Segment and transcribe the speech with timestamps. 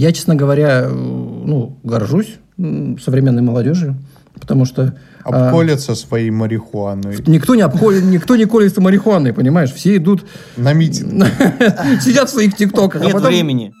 [0.00, 3.96] Я, честно говоря, э, ну, горжусь современной молодежью,
[4.32, 4.94] потому что...
[5.24, 7.18] а, Обколятся своей марихуаной.
[7.26, 9.70] Никто не, обколет, никто не колется марихуаной, понимаешь?
[9.74, 10.24] Все идут,
[10.56, 11.26] На митинг.
[12.00, 13.02] сидят в своих тиктоках.
[13.02, 13.74] а Нет времени.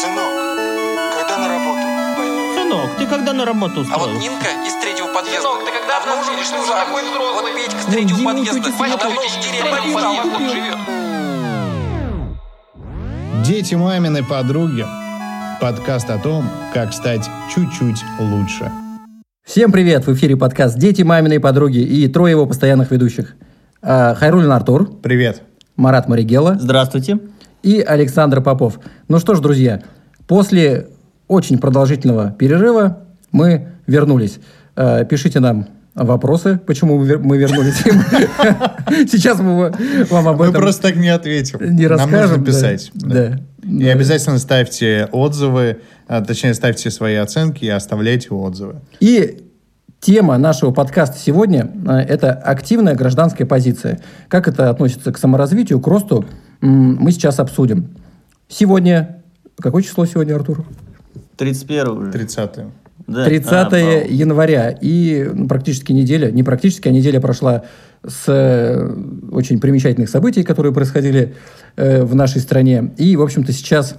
[0.00, 0.32] Сынок,
[1.18, 1.86] когда на работу
[2.16, 2.54] пойдешь?
[2.62, 4.20] Сынок, ты когда на работу А вот устроился?
[4.20, 5.40] Нинка из третьего подъезда.
[5.42, 7.50] Сынок, ты когда давно уже не что такой взрослый?
[7.50, 8.60] Вот Петька с Ну, третьего Дима, подъезда.
[8.62, 10.30] давно в деревне деревне подъезд.
[10.30, 10.78] вот живет.
[13.46, 14.84] Дети маминой подруги.
[15.60, 18.70] Подкаст о том, как стать чуть-чуть лучше.
[19.44, 20.06] Всем привет!
[20.06, 23.36] В эфире подкаст «Дети, маминые подруги» и трое его постоянных ведущих.
[23.82, 25.42] А, Хайрулин Артур, Привет.
[25.76, 27.20] Марат Маригела Здравствуйте.
[27.62, 28.80] и Александр Попов.
[29.08, 29.82] Ну что ж, друзья,
[30.26, 30.88] после
[31.28, 34.38] очень продолжительного перерыва мы вернулись.
[34.74, 35.66] Э, Пишите нам
[36.04, 37.76] вопросы, почему мы вер- мы вернулись.
[39.10, 39.72] Сейчас мы
[40.10, 41.58] вам об Мы этом просто так не ответим.
[41.74, 42.20] не Нам расскажем.
[42.20, 42.44] нужно да.
[42.44, 42.90] писать.
[42.94, 43.40] Да.
[43.64, 48.76] И обязательно ставьте отзывы, а, точнее, ставьте свои оценки и оставляйте отзывы.
[49.00, 49.42] И
[50.00, 54.00] тема нашего подкаста сегодня э,– это активная гражданская позиция.
[54.28, 56.24] Как это относится к саморазвитию, к росту,
[56.60, 57.96] мы сейчас обсудим.
[58.48, 59.22] Сегодня,
[59.58, 60.64] какое число сегодня, Артур?
[61.36, 62.12] 31 уже.
[62.12, 62.50] 30
[63.06, 63.24] Да.
[63.24, 63.76] 30 А,
[64.08, 64.70] января.
[64.70, 67.64] И ну, практически неделя, не практически, а неделя прошла
[68.04, 68.94] с э,
[69.30, 71.34] очень примечательных событий, которые происходили
[71.76, 72.92] э, в нашей стране.
[72.96, 73.96] И, в общем-то, сейчас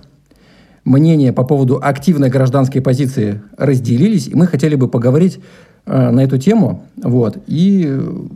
[0.84, 5.40] мнения по поводу активной гражданской позиции разделились, и мы хотели бы поговорить
[5.86, 6.86] э, на эту тему.
[6.98, 7.38] Вот.
[7.48, 8.28] И э,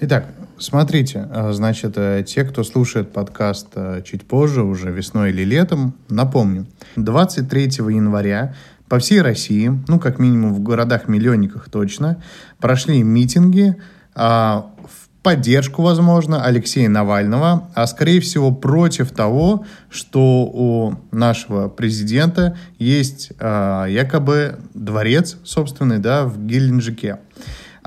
[0.00, 0.26] Итак,
[0.58, 5.92] смотрите, а, значит, э, те, кто слушает подкаст э, чуть позже, уже весной или летом,
[6.08, 8.54] напомню, 23 января
[8.88, 12.22] по всей России, ну, как минимум в городах-миллионниках точно,
[12.58, 13.76] прошли митинги
[14.14, 22.56] а, в поддержку, возможно, Алексея Навального, а скорее всего против того, что у нашего президента
[22.78, 27.18] есть а, якобы дворец собственный, да, в Геленджике.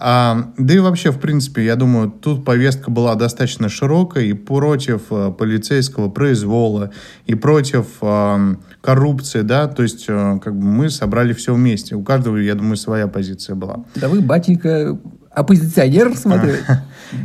[0.04, 5.04] А, да и вообще, в принципе, я думаю, тут повестка была достаточно широкая и против
[5.12, 6.92] э, полицейского произвола,
[7.28, 11.96] и против э, коррупции, да, то есть э, как бы мы собрали все вместе.
[11.96, 13.86] У каждого, я думаю, своя позиция была.
[13.96, 14.98] да вы, батенька,
[15.30, 16.56] оппозиционер, смотрю.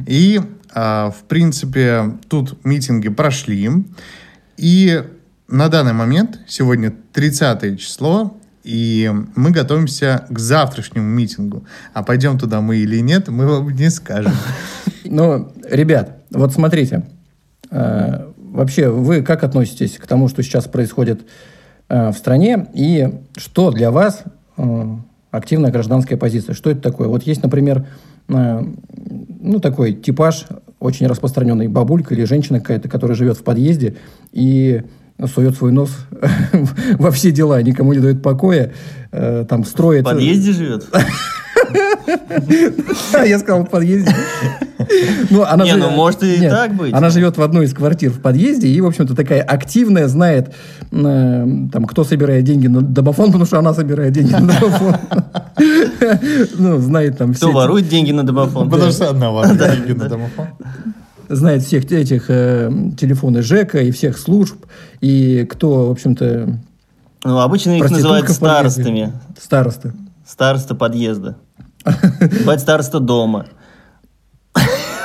[0.06, 0.40] И,
[0.74, 3.70] а, в принципе, тут митинги прошли.
[4.56, 5.02] И
[5.48, 11.64] на данный момент, сегодня 30 число, и мы готовимся к завтрашнему митингу.
[11.94, 14.32] А пойдем туда мы или нет, мы вам не скажем.
[15.04, 17.06] Ну, ребят, вот смотрите,
[17.70, 21.20] э, вообще вы как относитесь к тому, что сейчас происходит
[21.88, 24.24] э, в стране, и что для вас
[24.56, 24.86] э,
[25.30, 26.54] активная гражданская позиция?
[26.54, 27.08] Что это такое?
[27.08, 27.86] Вот есть, например,
[28.28, 28.62] э,
[29.40, 30.46] ну, такой типаж,
[30.80, 33.96] очень распространенный, бабулька или женщина какая-то, которая живет в подъезде
[34.32, 34.82] и
[35.34, 35.90] сует свой нос
[36.98, 38.72] во все дела, никому не дает покоя,
[39.10, 40.02] там строит...
[40.02, 40.86] В подъезде живет?
[43.26, 44.14] Я сказал в подъезде.
[45.30, 46.92] Ну, она Не, жи- ну, может и Нет, так быть.
[46.94, 50.54] Она живет в одной из квартир в подъезде и, в общем-то, такая активная, знает,
[50.90, 54.96] э, там, кто собирает деньги на домофон, потому что она собирает деньги на домофон.
[56.58, 57.54] Ну, знает там Кто все...
[57.54, 58.70] ворует деньги на домофон?
[58.70, 60.46] Потому что одна ворует деньги на домофон.
[61.28, 64.56] Знает всех этих э, телефоны ЖЭКа и всех служб,
[65.00, 66.60] и кто, в общем-то,
[67.24, 69.12] Ну, обычно их называют старостами.
[69.40, 69.92] Старосты.
[70.26, 71.36] Староста подъезда.
[72.44, 73.46] Бать староста дома.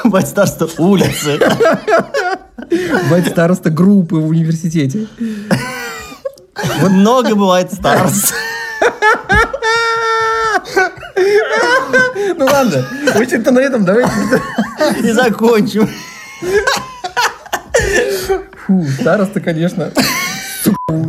[0.03, 1.39] Бать староста улицы.
[3.03, 5.07] Бывает староста группы в университете.
[6.81, 8.33] Много бывает старост.
[12.37, 12.85] Ну ладно,
[13.15, 14.11] общем-то на этом давайте...
[15.03, 15.89] И закончим.
[18.65, 19.91] Фу, староста, конечно,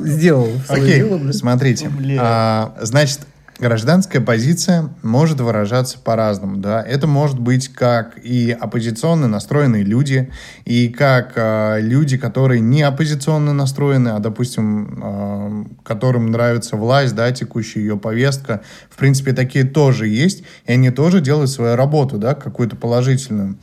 [0.04, 1.90] сделал Окей, дело, смотрите.
[2.18, 3.20] А, Значит,
[3.62, 6.82] гражданская позиция может выражаться по-разному, да.
[6.82, 10.32] Это может быть как и оппозиционно настроенные люди,
[10.64, 17.30] и как а, люди, которые не оппозиционно настроены, а, допустим, а, которым нравится власть, да,
[17.30, 18.62] текущая ее повестка.
[18.90, 23.56] В принципе, такие тоже есть, и они тоже делают свою работу, да, какую-то положительную.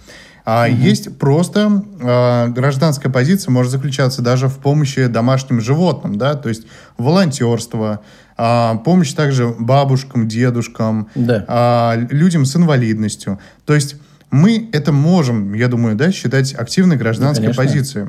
[0.45, 6.49] А есть просто э, гражданская позиция может заключаться даже в помощи домашним животным, да, то
[6.49, 6.65] есть
[6.97, 7.99] волонтерство,
[8.41, 11.43] а, помощь также бабушкам, дедушкам, Да.
[11.49, 13.37] а, людям с инвалидностью.
[13.65, 13.97] То есть
[14.31, 17.63] мы это можем, я думаю, да, считать активной гражданской конечно.
[17.63, 18.07] позицией.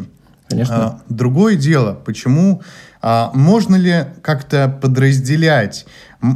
[0.48, 0.76] Конечно.
[0.76, 2.62] А, другое дело, почему
[3.02, 5.86] а, можно ли как-то подразделять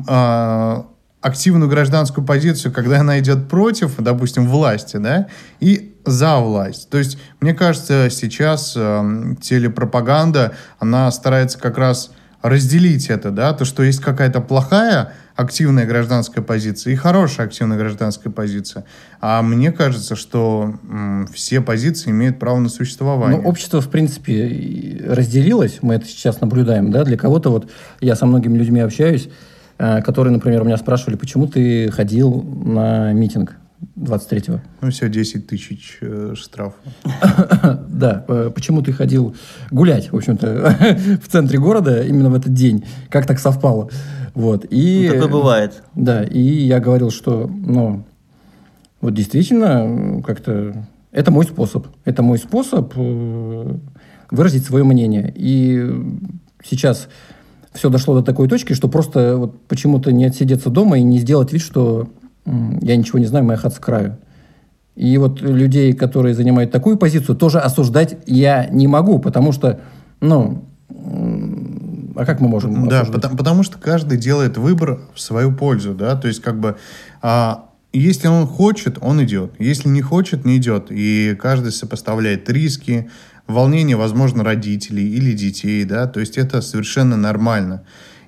[0.09, 0.87] а,
[1.21, 5.29] активную гражданскую позицию, когда она идет против, допустим, власти, да,
[5.61, 6.91] и за власть.
[6.91, 12.11] То есть, мне кажется, сейчас эм, телепропаганда, она старается как раз
[12.45, 18.31] разделить это, да, то, что есть какая-то плохая активная гражданская позиция и хорошая активная гражданская
[18.31, 18.85] позиция.
[19.21, 23.41] А мне кажется, что м, все позиции имеют право на существование.
[23.41, 27.71] Ну, общество, в принципе, разделилось, мы это сейчас наблюдаем, да, для кого-то вот,
[28.01, 29.31] я со многими людьми общаюсь,
[29.79, 33.57] э, которые, например, у меня спрашивали, почему ты ходил на митинг
[33.97, 34.61] 23-го?
[34.81, 36.81] Ну, все, 10 тысяч э, штрафов.
[37.89, 39.37] Да, э, почему ты ходил
[39.71, 43.89] гулять, в общем-то, в центре города именно в этот день, как так совпало,
[44.35, 45.07] вот, и...
[45.09, 45.83] Ну, такое бывает.
[45.95, 48.05] Да, и я говорил, что, ну,
[49.01, 51.87] вот действительно, как-то это мой способ.
[52.05, 53.77] Это мой способ э,
[54.33, 55.33] выразить свое мнение.
[55.37, 55.89] И
[56.65, 57.09] сейчас
[57.73, 61.53] все дошло до такой точки, что просто вот почему-то не отсидеться дома и не сделать
[61.53, 62.09] вид, что
[62.47, 64.19] я ничего не знаю, моя хата с краю.
[64.97, 69.81] И вот людей, которые занимают такую позицию, тоже осуждать я не могу, потому что,
[70.21, 70.65] ну,
[72.17, 73.13] а как мы можем Да, осуждать?
[73.13, 76.77] потому, потому что каждый делает выбор в свою пользу, да, то есть как бы
[77.23, 83.11] а, если он хочет, он идет, если не хочет, не идет, и каждый сопоставляет риски,
[83.47, 87.83] волнение, возможно, родителей или детей, да, то есть это совершенно нормально.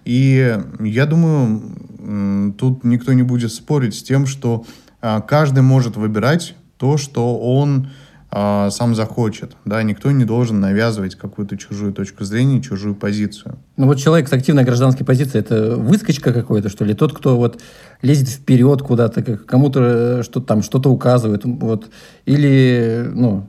[0.06, 4.64] И я думаю, тут никто не будет спорить с тем, что
[5.02, 7.88] а, каждый может выбирать то, что он
[8.30, 13.58] а, сам захочет, да, никто не должен навязывать какую-то чужую точку зрения, чужую позицию.
[13.76, 16.94] Ну вот человек с активной гражданской позицией, это выскочка какой-то, что ли?
[16.94, 17.60] Тот, кто вот
[18.00, 21.90] лезет вперед куда-то, кому-то э, что там что-то указывает, вот,
[22.26, 23.48] или, ну,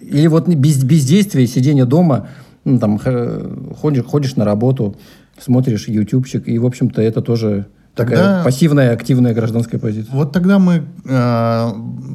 [0.00, 2.28] или вот без, бездействие, сидение дома,
[2.64, 4.96] ну, там, ходишь, ходишь на работу,
[5.38, 10.14] смотришь ютубчик, и, в общем-то, это тоже такая Тогда- пассивная, активная гражданская позиция.
[10.14, 11.70] Вот тогда мы, э,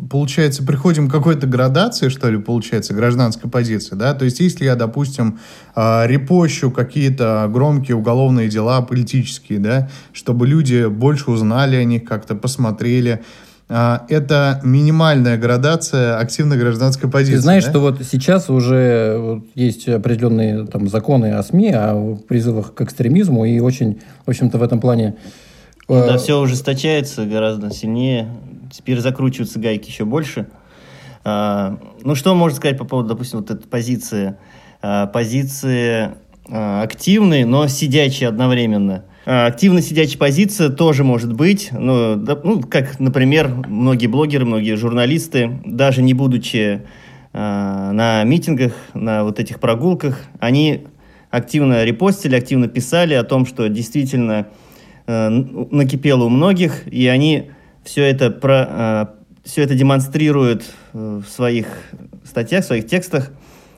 [0.09, 4.75] получается, приходим к какой-то градации, что ли, получается, гражданской позиции, да, то есть если я,
[4.75, 5.39] допустим,
[5.75, 12.35] э, репощу какие-то громкие уголовные дела политические, да, чтобы люди больше узнали о них, как-то
[12.35, 17.35] посмотрели, э, это минимальная градация активной гражданской позиции.
[17.35, 17.69] Ты знаешь, да?
[17.69, 23.45] что вот сейчас уже вот есть определенные там законы о СМИ, о призывах к экстремизму,
[23.45, 25.15] и очень, в общем-то, в этом плане...
[25.87, 28.27] э, Да, все ужесточается гораздо сильнее.
[28.71, 30.47] Теперь закручиваются гайки еще больше.
[31.23, 34.35] А, ну, что можно сказать по поводу, допустим, вот этой позиции?
[34.81, 36.11] А, позиции
[36.53, 39.05] а, активной, но сидячей одновременно.
[39.25, 41.69] А, активно сидячая позиция тоже может быть.
[41.71, 46.81] Да, ну, как, например, многие блогеры, многие журналисты, даже не будучи
[47.31, 50.87] а, на митингах, на вот этих прогулках, они
[51.29, 54.47] активно репостили, активно писали о том, что действительно
[55.07, 57.51] э, накипело у многих, и они
[57.85, 59.15] все это, про,
[59.45, 61.67] все это демонстрируют э, в своих
[62.25, 63.31] статьях, в своих текстах,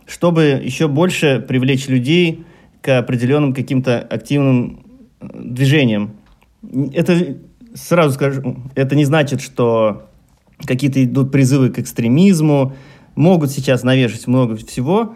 [0.07, 2.43] чтобы еще больше привлечь людей
[2.83, 4.85] к определенным каким-то активным
[5.21, 6.11] э, движениям.
[6.93, 7.37] Это,
[7.73, 10.03] сразу скажу, это не значит, что
[10.65, 12.73] какие-то идут призывы к экстремизму,
[13.15, 15.15] могут сейчас навешать много всего,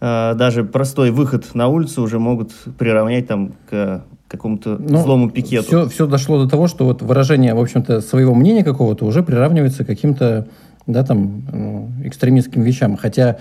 [0.00, 5.66] э, даже простой выход на улицу уже могут приравнять там к какому-то Ну, злому пикету.
[5.66, 9.84] Все, все дошло до того, что вот выражение, в общем-то, своего мнения какого-то уже приравнивается
[9.84, 10.48] к каким-то,
[10.86, 12.96] да, там, ну, экстремистским вещам.
[12.96, 13.36] Хотя,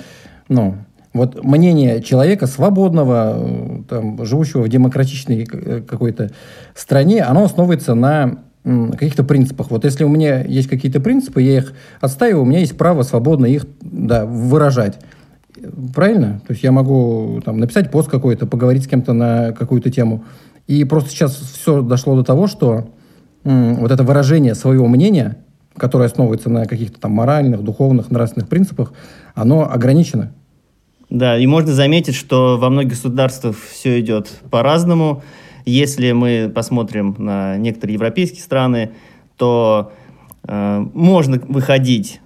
[0.50, 0.76] ну,
[1.14, 6.32] вот мнение человека свободного, э, там, живущего в демократичной э, какой-то
[6.74, 9.72] стране, оно основывается на каких-то принципах.
[9.72, 13.48] Вот если у меня есть какие-то принципы, я их отстаиваю, у меня есть право свободно
[13.48, 15.00] их да, выражать.
[15.96, 16.42] Правильно?
[16.46, 20.24] То есть я могу там, написать пост какой-то, поговорить с кем-то на какую-то тему.
[20.68, 22.90] И просто сейчас все дошло до того, что
[23.44, 25.38] м, вот это выражение своего мнения,
[25.76, 28.94] которое основывается на каких-то там моральных, духовных, нравственных принципах,
[29.34, 30.34] оно ограничено.
[31.12, 35.22] Да, и можно заметить, что во многих государствах все идет по-разному.
[35.66, 38.94] Если мы посмотрим на некоторые европейские страны,
[39.36, 39.92] то
[40.48, 42.22] э, можно выходить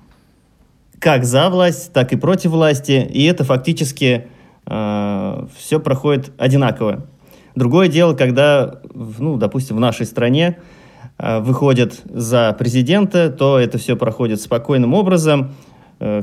[1.00, 4.28] как за власть, так и против власти, и это фактически
[4.68, 7.08] э, все проходит одинаково.
[7.56, 10.60] Другое дело, когда, ну, допустим, в нашей стране
[11.18, 15.56] э, выходят за президента, то это все проходит спокойным образом,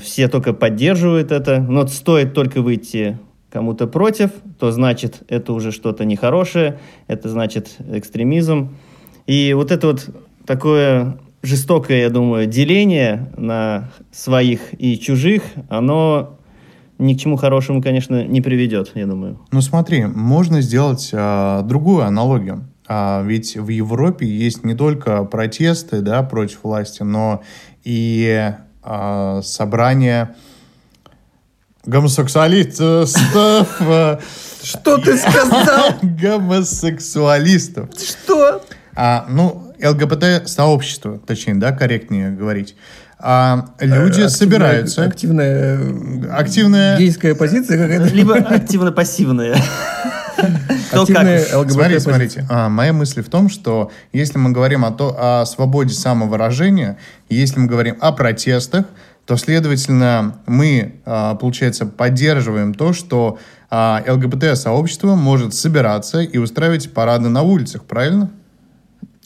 [0.01, 3.19] все только поддерживают это, но стоит только выйти
[3.51, 8.77] кому-то против, то значит это уже что-то нехорошее, это значит экстремизм.
[9.27, 10.09] И вот это вот
[10.47, 16.39] такое жестокое, я думаю, деление на своих и чужих, оно
[16.99, 19.41] ни к чему хорошему, конечно, не приведет, я думаю.
[19.51, 22.69] Ну смотри, можно сделать а, другую аналогию.
[22.87, 27.43] А, ведь в Европе есть не только протесты да, против власти, но
[27.83, 30.35] и а, собрания
[31.85, 33.11] гомосексуалистов.
[33.81, 34.19] э,
[34.63, 35.95] Что ты сказал?
[36.03, 37.89] Гомосексуалистов.
[37.99, 38.63] Что?
[38.95, 42.77] А, ну, ЛГБТ-сообщество, точнее, да, корректнее говорить.
[43.19, 45.05] А люди Активная- собираются.
[45.05, 45.81] Активная
[46.33, 46.99] Активная...
[46.99, 48.13] гейская позиция какая-то.
[48.15, 49.55] Либо активно-пассивные.
[50.93, 51.55] Кто Активная как.
[51.55, 52.13] ЛГБТ Смотрите, позиция.
[52.13, 52.47] смотрите.
[52.51, 56.99] А, моя мысль в том, что если мы говорим о, то, о свободе самовыражения,
[57.31, 58.85] если мы говорим о протестах,
[59.25, 63.39] то, следовательно, мы, а, получается, поддерживаем то, что
[63.71, 68.31] а, ЛГБТ-сообщество может собираться и устраивать парады на улицах, правильно?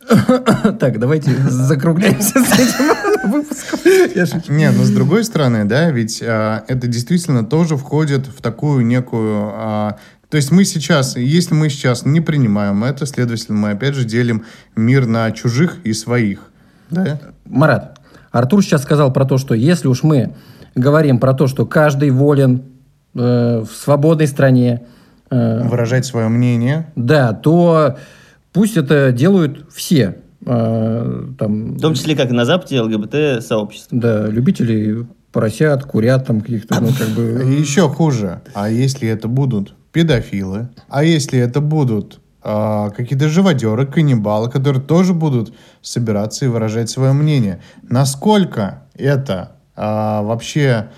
[0.79, 3.81] Так, давайте закругляемся с этим выпуском.
[4.15, 4.53] Я шучу.
[4.53, 9.51] Не, но с другой стороны, да, ведь а, это действительно тоже входит в такую некую...
[9.53, 9.99] а,
[10.37, 14.45] то есть мы сейчас, если мы сейчас не принимаем это, следовательно, мы опять же делим
[14.77, 16.51] мир на чужих и своих.
[16.91, 17.19] Да?
[17.47, 17.99] Марат,
[18.33, 20.35] Артур сейчас сказал про то, что если уж мы
[20.75, 22.65] говорим про то, что каждый волен
[23.15, 24.83] э, в свободной стране,
[25.31, 26.93] э, Выражать свое мнение.
[26.97, 27.97] да, то
[28.53, 30.19] пусть это делают все.
[30.45, 33.99] Э, там, В том числе, как и на Западе, ЛГБТ-сообщество.
[33.99, 37.23] да, любители поросят, курят там каких-то, ну, как И бы...
[37.59, 38.43] еще хуже.
[38.53, 40.69] А если это будут педофилы?
[40.91, 47.15] А если это будут а, какие-то живодеры, каннибалы, которые тоже будут собираться и выражать свое
[47.15, 47.63] мнение?
[47.83, 50.91] Насколько это а, вообще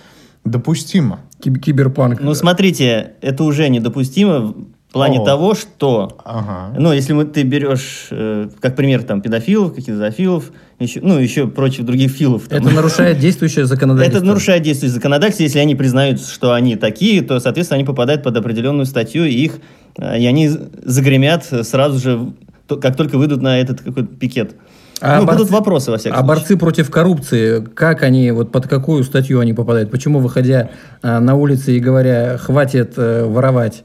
[0.44, 1.20] допустимо?
[1.40, 2.20] киб- Киберпанк.
[2.20, 4.56] Ну, смотрите, это уже недопустимо
[4.98, 5.24] плане О.
[5.24, 6.74] того, что Ага.
[6.78, 11.46] Ну, если мы, ты берешь, э, как пример, там, педофилов, каких-то зоофилов, еще, ну, еще
[11.48, 12.48] прочих других филов.
[12.48, 12.58] там.
[12.58, 14.18] Это нарушает действующее законодательство.
[14.18, 15.42] Это нарушает действие законодательства.
[15.42, 19.58] Если они признают, что они такие, то, соответственно, они попадают под определенную статью, и их,
[19.98, 20.48] э, и они
[20.84, 22.32] загремят сразу же,
[22.66, 24.54] то- как только выйдут на этот какой-то пикет.
[25.00, 26.36] А ну, борцы- будут вопросы, во всяком А случае.
[26.40, 29.92] борцы против коррупции, как они, вот под какую статью они попадают?
[29.92, 30.70] Почему, выходя
[31.02, 33.84] а, на улицы и говоря, хватит э, воровать,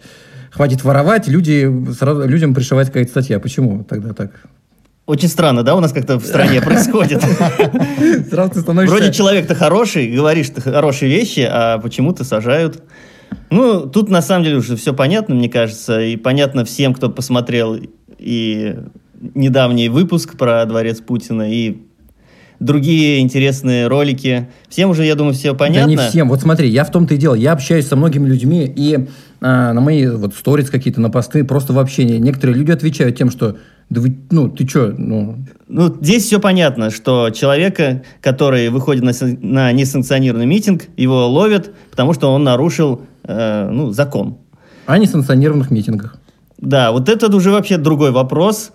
[0.54, 3.40] хватит воровать, люди, сразу, людям пришивать какая-то статья?
[3.40, 4.32] Почему тогда так?
[5.06, 7.22] Очень странно, да, у нас как-то в стране происходит.
[8.30, 8.96] Сразу ты становишься...
[8.96, 12.84] Вроде человек-то хороший, говоришь ты хорошие вещи, а почему-то сажают.
[13.50, 17.78] Ну, тут на самом деле уже все понятно, мне кажется, и понятно всем, кто посмотрел
[18.18, 18.76] и
[19.34, 21.82] недавний выпуск про дворец Путина, и
[22.60, 24.50] другие интересные ролики.
[24.70, 25.96] Всем уже, я думаю, все понятно.
[25.96, 26.30] Да не всем.
[26.30, 27.36] Вот смотри, я в том-то и дело.
[27.36, 29.08] Я общаюсь со многими людьми, и
[29.44, 32.18] на мои вот сторис какие-то, на посты, просто в общении.
[32.18, 33.58] Некоторые люди отвечают тем, что
[33.90, 39.12] да вы, ну, ты что, ну, Ну, здесь все понятно, что человека, который выходит на,
[39.42, 44.38] на несанкционированный митинг, его ловят, потому что он нарушил э, ну, закон.
[44.86, 46.16] о несанкционированных митингах.
[46.58, 48.72] Да, вот это уже вообще другой вопрос.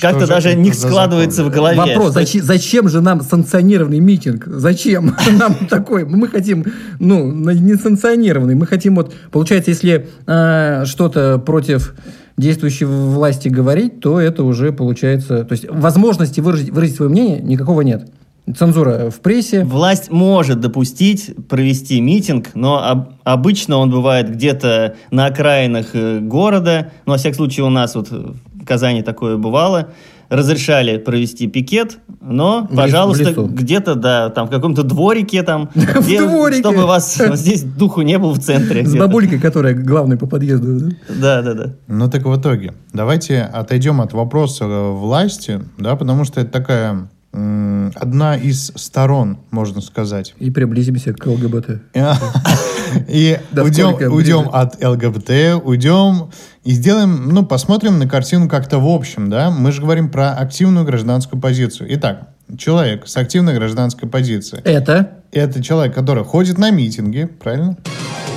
[0.00, 1.52] Как-то же даже не складывается закон?
[1.52, 1.78] в голове.
[1.78, 4.46] Вопрос, что- зачем, зачем же нам санкционированный митинг?
[4.46, 6.04] Зачем нам такой?
[6.04, 6.64] Мы хотим,
[6.98, 8.54] ну, несанкционированный.
[8.54, 11.94] Мы хотим вот, получается, если э, что-то против
[12.36, 15.44] действующей власти говорить, то это уже получается...
[15.44, 18.08] То есть возможности выразить, выразить свое мнение никакого нет.
[18.52, 19.64] Цензура в прессе.
[19.64, 26.90] Власть может допустить провести митинг, но об- обычно он бывает где-то на окраинах э, города.
[27.06, 28.36] Ну, во всяком случае, у нас вот в
[28.66, 29.88] Казани такое бывало.
[30.30, 36.20] Разрешали провести пикет, но, В пожалуйста, где-то, да, там в каком-то дворике там, В где-
[36.26, 36.60] дворике.
[36.60, 38.84] чтобы вас здесь духу не был в центре.
[38.86, 40.90] С бабулькой, которая главной по подъезду.
[41.08, 41.42] да?
[41.42, 41.74] Да, да.
[41.88, 47.08] Ну так в итоге, давайте отойдем от вопроса э, власти, да, потому что это такая
[47.34, 50.34] одна из сторон, можно сказать.
[50.38, 51.80] И приблизимся к ЛГБТ.
[53.08, 56.30] И уйдем, уйдем от ЛГБТ, уйдем
[56.62, 59.50] и сделаем, ну, посмотрим на картину как-то в общем, да.
[59.50, 61.88] Мы же говорим про активную гражданскую позицию.
[61.94, 64.62] Итак, человек с активной гражданской позицией.
[64.64, 65.10] Это?
[65.32, 67.76] Это человек, который ходит на митинги, правильно?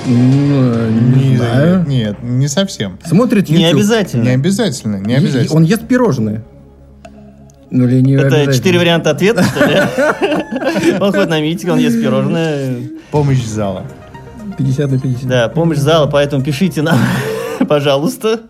[0.06, 1.84] Ну, не знаю.
[1.86, 2.98] Нет, не совсем.
[3.04, 3.76] Смотрит Не YouTube.
[3.78, 4.22] обязательно.
[4.24, 5.54] Не обязательно, не Е- обязательно.
[5.56, 6.42] Он ест пирожные.
[7.70, 9.76] Ну, не Это четыре варианта ответа, что ли?
[11.00, 12.80] Он ходит на митинг, он ест пирожное.
[13.10, 13.84] Помощь зала.
[14.56, 15.28] 50 на 50.
[15.28, 16.98] Да, помощь зала, поэтому пишите нам,
[17.68, 18.40] пожалуйста.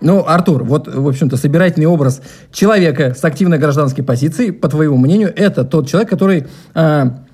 [0.00, 5.32] Ну, Артур, вот, в общем-то, собирательный образ человека с активной гражданской позицией, по твоему мнению,
[5.34, 7.24] это тот человек, который а,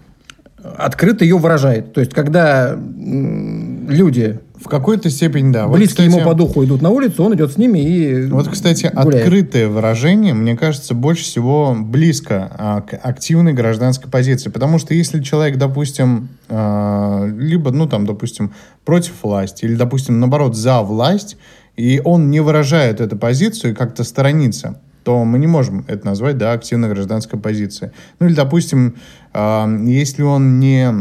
[0.63, 1.93] открыто ее выражает.
[1.93, 5.67] То есть, когда м, люди, В какой-то степени, да.
[5.67, 8.49] Вот, близкие кстати, ему по духу, идут на улицу, он идет с ними и Вот,
[8.49, 9.25] кстати, гуляет.
[9.25, 14.51] открытое выражение, мне кажется, больше всего близко а, к активной гражданской позиции.
[14.51, 18.53] Потому что если человек, допустим, а, либо, ну, там, допустим,
[18.85, 21.37] против власти, или, допустим, наоборот, за власть,
[21.77, 26.39] и он не выражает эту позицию и как-то сторонится, то мы не можем это назвать,
[26.39, 27.93] да, активной гражданской позицией.
[28.21, 28.97] Ну или, допустим,
[29.33, 30.93] э, если он не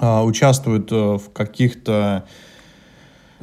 [0.00, 2.24] э, участвует э, в каких-то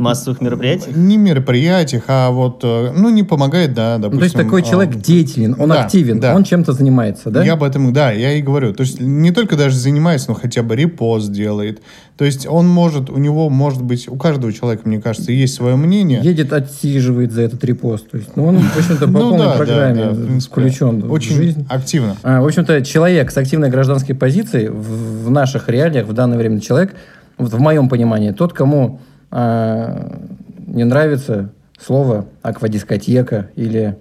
[0.02, 0.92] Массовых мероприятий?
[0.94, 4.14] не мероприятиях, а вот, э, ну, не помогает, да, допустим.
[4.14, 6.36] Ну, то есть такой э, человек деятелен, он да, активен, да.
[6.36, 7.44] он чем-то занимается, да?
[7.44, 8.74] Я об этом, да, я и говорю.
[8.74, 11.82] То есть не только даже занимается, но хотя бы репост делает.
[12.18, 15.76] То есть он может, у него может быть, у каждого человека, мне кажется, есть свое
[15.76, 16.20] мнение.
[16.22, 18.10] Едет, отсиживает за этот репост.
[18.12, 21.66] То есть, ну, он, в общем-то, по Ну полной программе включен в Очень жизнь.
[21.70, 22.18] активно.
[22.24, 26.60] А, В общем-то, человек с активной гражданской позицией в, в наших реалиях, в данное время
[26.60, 26.94] человек,
[27.38, 29.00] вот в моем понимании, тот, кому
[29.32, 30.20] а,
[30.68, 33.98] не нравится слово аквадискотека или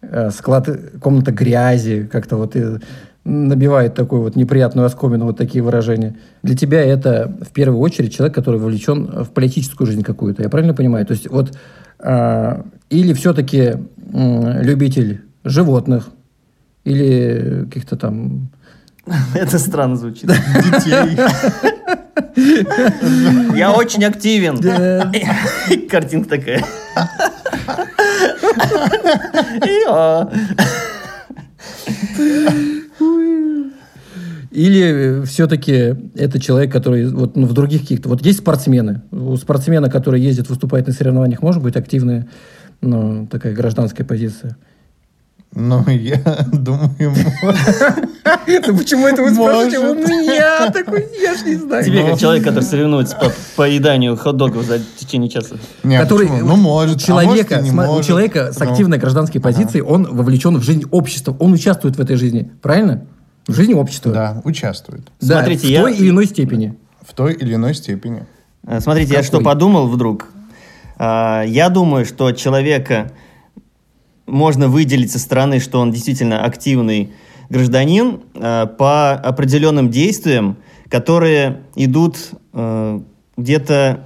[0.00, 0.68] э, склад,
[1.00, 2.78] комната грязи, как-то вот и
[3.24, 6.16] набивает такую вот неприятную оскомину, вот такие выражения.
[6.42, 10.74] Для тебя это в первую очередь человек, который вовлечен в политическую жизнь какую-то, я правильно
[10.74, 11.06] понимаю?
[11.06, 11.56] То есть вот
[11.98, 13.74] а, или все-таки
[14.12, 16.10] любитель животных,
[16.84, 18.50] или каких-то там...
[19.34, 20.26] Это странно звучит.
[20.26, 21.18] Детей.
[23.56, 24.58] Я очень активен.
[25.88, 26.64] Картинка такая.
[34.50, 38.10] Или все-таки это человек, который вот, ну, в других каких-то...
[38.10, 39.00] Вот есть спортсмены.
[39.10, 42.28] У спортсмена, который ездит, выступает на соревнованиях, может быть активная
[42.82, 44.58] ну, такая гражданская позиция?
[45.54, 46.16] Ну, я
[46.52, 46.90] думаю,
[48.46, 50.70] Ну почему это вы спрашиваете у меня?
[50.70, 51.84] Такой, я ж не знаю.
[51.84, 55.56] Тебе, как человек, который соревнуется по поеданию хот-догов за течение часа.
[55.82, 60.04] Который, ну, может, человека, а может, сма- у человека с Ну, активной гражданской позицией, он
[60.04, 63.04] вовлечен в жизнь общества, он участвует в этой жизни, правильно?
[63.46, 64.12] В жизни общества.
[64.12, 65.10] Да, участвует.
[65.20, 66.78] Да, Смотрите, в я- той или иной степени.
[67.06, 68.24] В той или иной степени.
[68.66, 70.28] А, Смотрите, я что подумал вдруг.
[70.96, 73.10] А, Я думаю, что человека
[74.32, 77.10] можно выделить со стороны, что он действительно активный
[77.50, 80.56] гражданин а, по определенным действиям,
[80.88, 82.16] которые идут
[82.52, 83.00] э,
[83.36, 84.04] где-то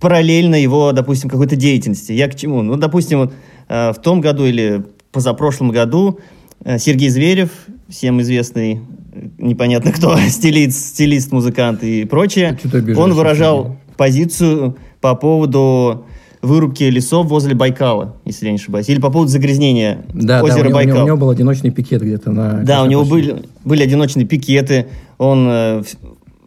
[0.00, 2.12] параллельно его, допустим, какой-то деятельности.
[2.12, 2.62] Я к чему?
[2.62, 3.32] Ну, допустим, вот,
[3.68, 6.18] э, в том году или позапрошлом году
[6.64, 7.50] э, Сергей Зверев,
[7.88, 8.80] всем известный,
[9.12, 16.06] э, непонятно кто, стилист, стилист, музыкант и прочее, обижаешься, он выражал позицию по поводу
[16.44, 20.46] вырубки лесов возле Байкала, если я не ошибаюсь, или по поводу загрязнения Да, да, у
[20.46, 21.02] озера него, у него- Байкал.
[21.02, 22.62] у него был одиночный пикет где-то на...
[22.62, 24.86] Да, у него были, были одиночные пикеты,
[25.18, 25.82] он э,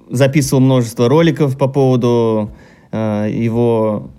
[0.10, 2.52] записывал множество роликов по поводу
[2.92, 4.10] э, его...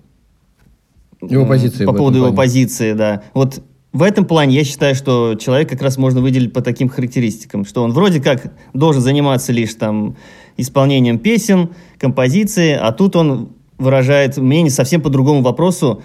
[1.23, 2.37] Его м, позиции По поводу его плане.
[2.37, 3.23] позиции, да.
[3.35, 3.61] Вот
[3.93, 7.83] в этом плане я считаю, что человек как раз можно выделить по таким характеристикам, что
[7.83, 10.17] он вроде как должен заниматься лишь там
[10.57, 16.03] исполнением песен, композиции, а тут он выражает мнение совсем по другому вопросу,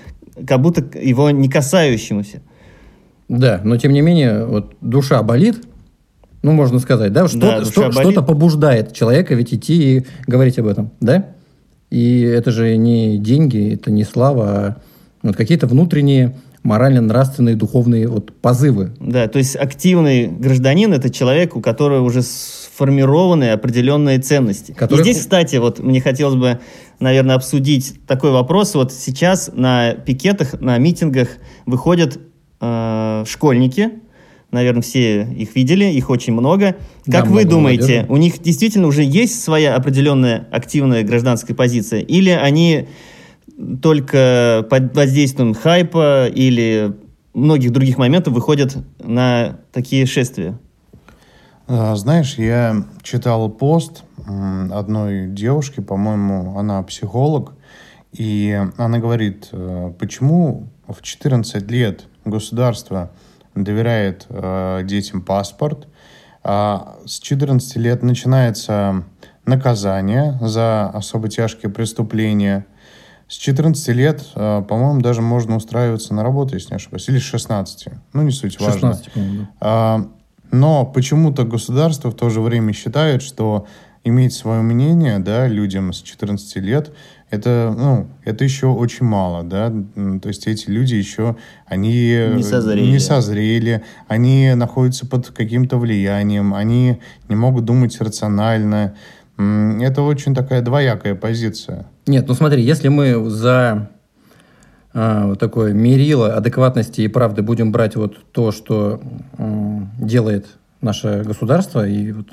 [0.48, 2.42] как будто его не касающемуся.
[3.30, 5.64] Да, но тем не менее, вот душа болит,
[6.44, 10.68] ну, можно сказать, да, что-то, душа что, что-то побуждает человека ведь идти и говорить об
[10.68, 11.30] этом, да?
[11.90, 14.78] И это же не деньги, это не слава, а
[15.22, 18.92] вот какие-то внутренние морально-нравственные, духовные вот позывы.
[19.00, 22.22] Да, то есть активный гражданин– это человек, у которого уже
[22.74, 24.72] сформированы определенные ценности.
[24.72, 26.60] Который- И здесь, кстати, вот мне хотелось бы,
[27.00, 28.74] наверное, обсудить такой вопрос.
[28.74, 31.30] Вот сейчас на пикетах, на митингах
[31.66, 32.18] выходят
[32.62, 33.90] э, школьники,
[34.52, 36.76] наверное, все их видели, их очень много.
[37.06, 38.06] Да, Как вы много думаете, молодежи.
[38.10, 42.00] у них действительно уже есть своя определенная активная гражданская позиция?
[42.02, 42.88] Или они
[43.82, 46.94] только под воздействием хайпа или
[47.34, 50.58] многих других моментов выходят на такие шествия?
[51.68, 57.54] А, Знаешь, я читал пост одной девушки, по-моему, она психолог,
[58.12, 63.12] и она говорит, э, почему в 14 лет государство
[63.56, 65.88] доверяет э, детям паспорт,
[66.44, 69.04] а с 14 лет начинается
[69.46, 72.66] наказание за особо тяжкие преступления.
[73.28, 77.24] С 14 лет, э, по-моему, даже можно устраиваться на работу, если не ошибаюсь, или с
[77.24, 77.88] 16.
[78.14, 78.94] Ну, не суть важно.
[78.94, 80.06] 16, по-моему, да.
[80.54, 83.66] Но почему-то государство в то же время считает, что
[84.04, 86.92] иметь свое мнение, да, людям с 14 лет,
[87.32, 89.74] это, ну, это еще очень мало, да,
[90.22, 92.86] то есть эти люди еще, они э, Не созрели.
[92.86, 98.94] не созрели, они находятся под каким-то влиянием, они не могут думать рационально,
[99.38, 101.88] это очень такая двоякая позиция.
[102.06, 103.90] Нет, ну смотри, если мы за
[104.96, 109.02] а, вот такое мерило адекватности и правды будем брать вот то, что
[110.06, 110.48] делает
[110.82, 112.28] наше государство и вот,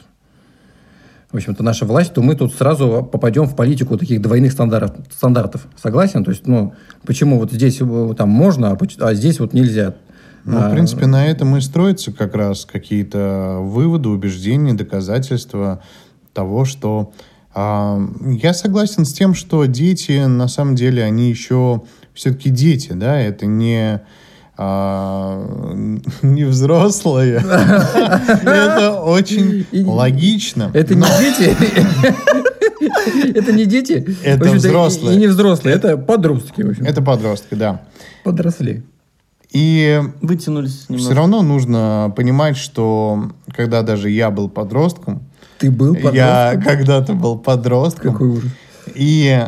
[1.30, 5.06] в общем-то, наша власть, то мы тут сразу попадем в политику таких двойных стандартов.
[5.12, 5.66] стандартов.
[5.80, 6.24] Согласен?
[6.24, 6.74] То есть, ну,
[7.06, 9.94] почему вот здесь э, там можно, а а здесь вот нельзя?
[10.44, 15.82] Ну, А, в принципе, на этом и строятся как раз какие-то выводы, убеждения, доказательства
[16.32, 17.12] того, что
[17.54, 21.82] а, я согласен с тем, что дети, на самом деле, они еще
[22.14, 24.02] все-таки дети, да, это не
[24.62, 25.42] а,
[26.20, 27.36] не взрослые.
[28.42, 30.70] Это очень логично.
[30.74, 31.56] Это не дети.
[33.34, 34.16] Это не дети.
[34.22, 35.16] Это взрослые.
[35.16, 36.84] И не взрослые, это подростки, в общем.
[36.84, 37.80] Это подростки, да.
[38.22, 38.82] подросли.
[39.50, 41.14] И Вытянулись все немножко.
[41.14, 45.22] равно нужно понимать, что когда даже я был подростком,
[45.58, 46.62] Ты был я подростком?
[46.62, 48.50] когда-то был подростком, Какой ужас.
[48.94, 49.42] и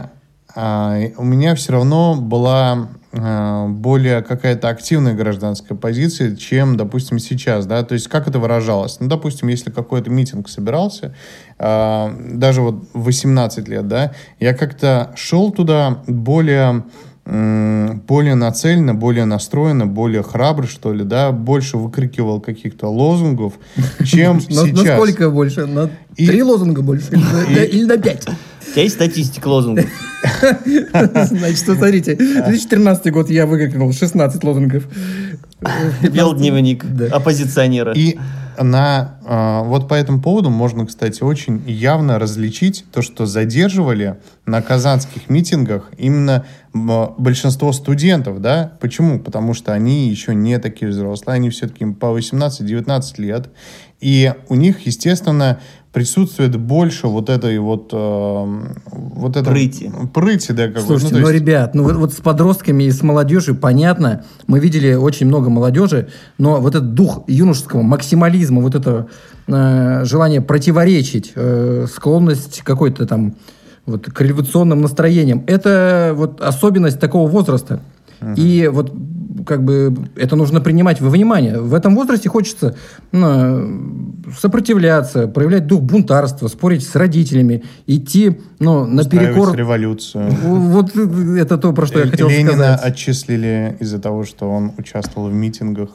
[0.54, 7.82] а, у меня все равно была более какая-то активная гражданская позиция, чем, допустим, сейчас, да,
[7.82, 8.96] то есть как это выражалось?
[9.00, 11.14] Ну, допустим, если какой-то митинг собирался,
[11.58, 16.84] а, даже вот в 18 лет, да, я как-то шел туда более
[17.24, 23.52] более нацеленно, более настроенно, более храбро, что ли, да, больше выкрикивал каких-то лозунгов,
[24.04, 24.84] чем На- сейчас.
[24.84, 25.66] Насколько больше?
[25.66, 27.12] На три лозунга больше?
[27.12, 28.26] На- Или на пять?
[28.68, 29.86] У тебя есть статистика лозунгов?
[30.92, 34.84] Значит, смотрите, 2013 год я выкрикнул 16 лозунгов.
[36.00, 37.92] Вел дневник оппозиционера.
[37.92, 38.18] И
[38.60, 44.60] на а, вот по этому поводу можно, кстати, очень явно различить то, что задерживали на
[44.62, 48.72] казанских митингах именно большинство студентов, да?
[48.80, 49.18] Почему?
[49.20, 53.48] Потому что они еще не такие взрослые, они все-таки по 18-19 лет,
[54.00, 55.60] и у них, естественно,
[55.92, 57.96] присутствует больше вот этой вот э,
[58.86, 59.92] вот этого- Прыти.
[60.14, 60.86] прыти, да, какой-то.
[60.86, 64.24] Слушайте, Ну, ну, есть- ребят, ну вот, вот с подростками и с молодежью понятно.
[64.46, 69.08] Мы видели очень много молодежи, но вот этот дух юношеского максимализма, вот это
[69.48, 73.34] э, желание противоречить, э, склонность какой-то там
[73.84, 77.80] вот к революционным настроениям, это вот особенность такого возраста.
[78.36, 78.92] И вот
[79.46, 81.60] как бы это нужно принимать во внимание.
[81.60, 82.76] В этом возрасте хочется
[83.10, 90.30] ну, сопротивляться, проявлять дух бунтарства, спорить с родителями, идти ну, наперекор устраивать революцию.
[90.42, 92.80] вот это то, про что я хотел Ленина сказать.
[92.84, 95.90] отчислили из-за того, что он участвовал в митингах.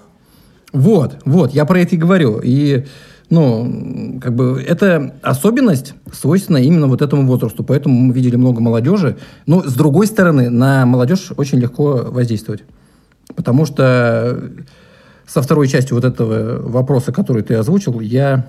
[0.74, 2.40] Вот, вот, я про это и говорю.
[2.44, 2.86] И,
[3.30, 7.64] ну, как бы, это особенность свойственна именно вот этому возрасту.
[7.64, 9.18] Поэтому мы видели много молодежи.
[9.46, 12.64] Но, с другой стороны, на молодежь очень легко воздействовать.
[13.36, 14.42] Потому что
[15.26, 18.48] со второй частью вот этого вопроса, который ты озвучил, я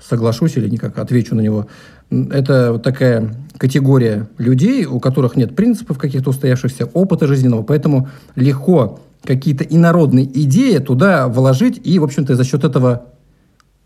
[0.00, 1.66] соглашусь или никак отвечу на него.
[2.10, 9.00] Это вот такая категория людей, у которых нет принципов каких-то устоявшихся, опыта жизненного, поэтому легко
[9.24, 13.04] какие-то инородные идеи туда вложить и, в общем-то, за счет этого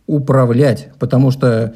[0.07, 0.89] управлять.
[0.99, 1.75] Потому что,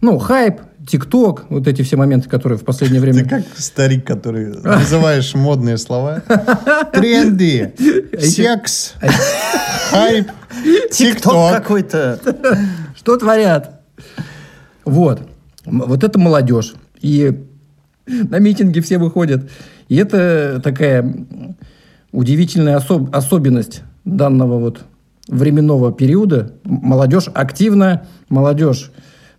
[0.00, 3.28] ну, хайп, ТикТок, вот эти все моменты, которые в последнее Ты время...
[3.28, 6.22] как старик, который называешь модные слова.
[6.92, 7.72] Тренды,
[8.18, 8.94] секс,
[9.90, 10.28] хайп,
[10.90, 12.18] Тикток какой-то.
[12.96, 13.80] Что творят?
[14.84, 15.22] Вот.
[15.64, 16.74] Вот это молодежь.
[17.00, 17.46] И
[18.06, 19.48] на митинги все выходят.
[19.88, 21.14] И это такая
[22.10, 24.80] удивительная особ- особенность данного вот
[25.28, 26.52] временного периода.
[26.64, 28.90] Молодежь активна, молодежь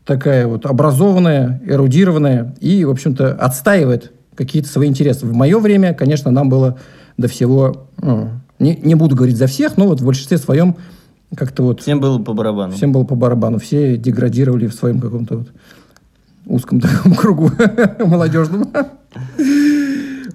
[0.06, 5.26] такая вот образованная, эрудированная и, в общем-то, отстаивает какие-то свои интересы.
[5.26, 6.78] В мое время, конечно, нам было
[7.18, 10.76] до всего, ну, не, не буду говорить за всех, но вот в большинстве своем
[11.36, 12.74] как-то вот Всем было по барабану.
[12.74, 13.60] Всем было по барабану.
[13.60, 15.48] Все деградировали в своем каком-то вот
[16.46, 17.52] узком таком кругу
[18.00, 18.72] молодежном.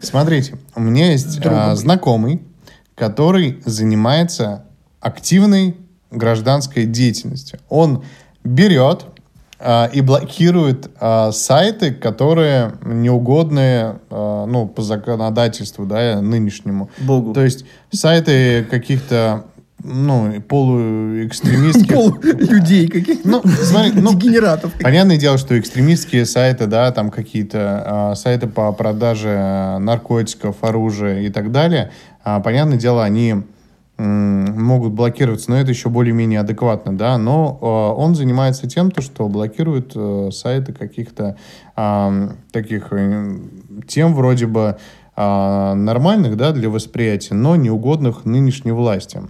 [0.00, 2.42] Смотрите, у меня есть а, знакомый,
[2.94, 4.64] который занимается
[5.00, 5.76] активной
[6.10, 7.60] гражданской деятельностью.
[7.68, 8.04] Он
[8.44, 9.06] берет
[9.60, 16.90] а, и блокирует а, сайты, которые неугодны а, ну, по законодательству да, нынешнему.
[16.98, 17.34] Богу.
[17.34, 19.44] То есть сайты каких-то
[19.82, 21.94] ну, полуэкстремистских...
[21.94, 23.28] Пол людей каких-то.
[23.28, 24.72] Ну, смотри, ну, Дегенератов.
[24.80, 31.30] Понятное дело, что экстремистские сайты, да, там какие-то а, сайты по продаже наркотиков, оружия и
[31.30, 31.92] так далее,
[32.24, 33.42] а, понятное дело, они
[33.98, 39.28] могут блокироваться, но это еще более-менее адекватно, да, но а, он занимается тем, то, что
[39.28, 41.36] блокирует э, сайты каких-то
[41.74, 43.38] а, таких э,
[43.88, 44.78] тем вроде бы
[45.16, 49.20] а, нормальных, да, для восприятия, но неугодных нынешней власти.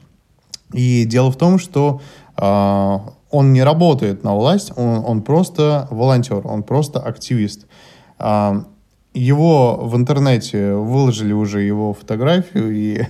[0.75, 2.03] И дело в том, что
[2.37, 7.67] а, он не работает на власть, он, он просто волонтер, он просто активист.
[9.19, 13.05] Его в интернете выложили уже его фотографию, и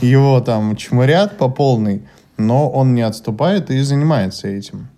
[0.02, 2.02] его там чморят по полной,
[2.36, 4.88] но он не отступает и занимается этим.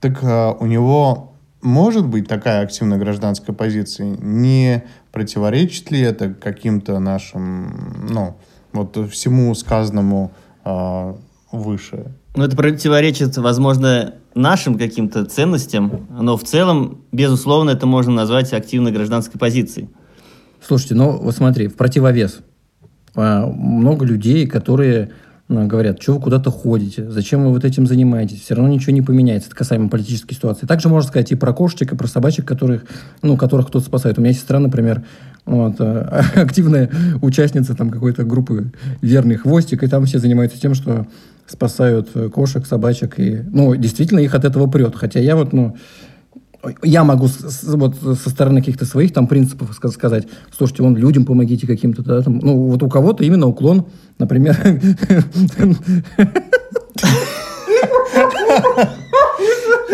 [0.00, 4.16] Так а, у него может быть такая активная гражданская позиция?
[4.20, 8.36] Не противоречит ли это каким-то нашим, ну,
[8.72, 10.32] вот всему сказанному
[10.64, 11.16] а,
[11.52, 12.12] выше.
[12.36, 18.92] Ну, это противоречит, возможно, нашим каким-то ценностям, но в целом, безусловно, это можно назвать активной
[18.92, 19.88] гражданской позицией.
[20.60, 22.40] Слушайте, ну вот смотри, в противовес.
[23.14, 25.12] А, много людей, которые
[25.48, 29.00] ну, говорят, что вы куда-то ходите, зачем вы вот этим занимаетесь, все равно ничего не
[29.00, 30.66] поменяется, это касаемо политической ситуации.
[30.66, 32.84] Также можно сказать и про кошечек, и про собачек, которых,
[33.22, 34.18] ну, которых кто-то спасает.
[34.18, 35.06] У меня сестра, например,
[35.46, 36.90] вот, а, активная
[37.22, 41.06] участница там какой-то группы «Верный хвостик», и там все занимаются тем, что
[41.46, 44.94] спасают э, кошек, собачек, и, ну, действительно их от этого прет.
[44.96, 45.76] Хотя я вот, ну,
[46.82, 47.28] я могу
[47.62, 52.22] вот со стороны каких-то своих там принципов ска- сказать, слушайте, вон людям помогите каким-то, да,
[52.22, 53.86] там, ну, вот у кого-то именно уклон,
[54.18, 54.56] например,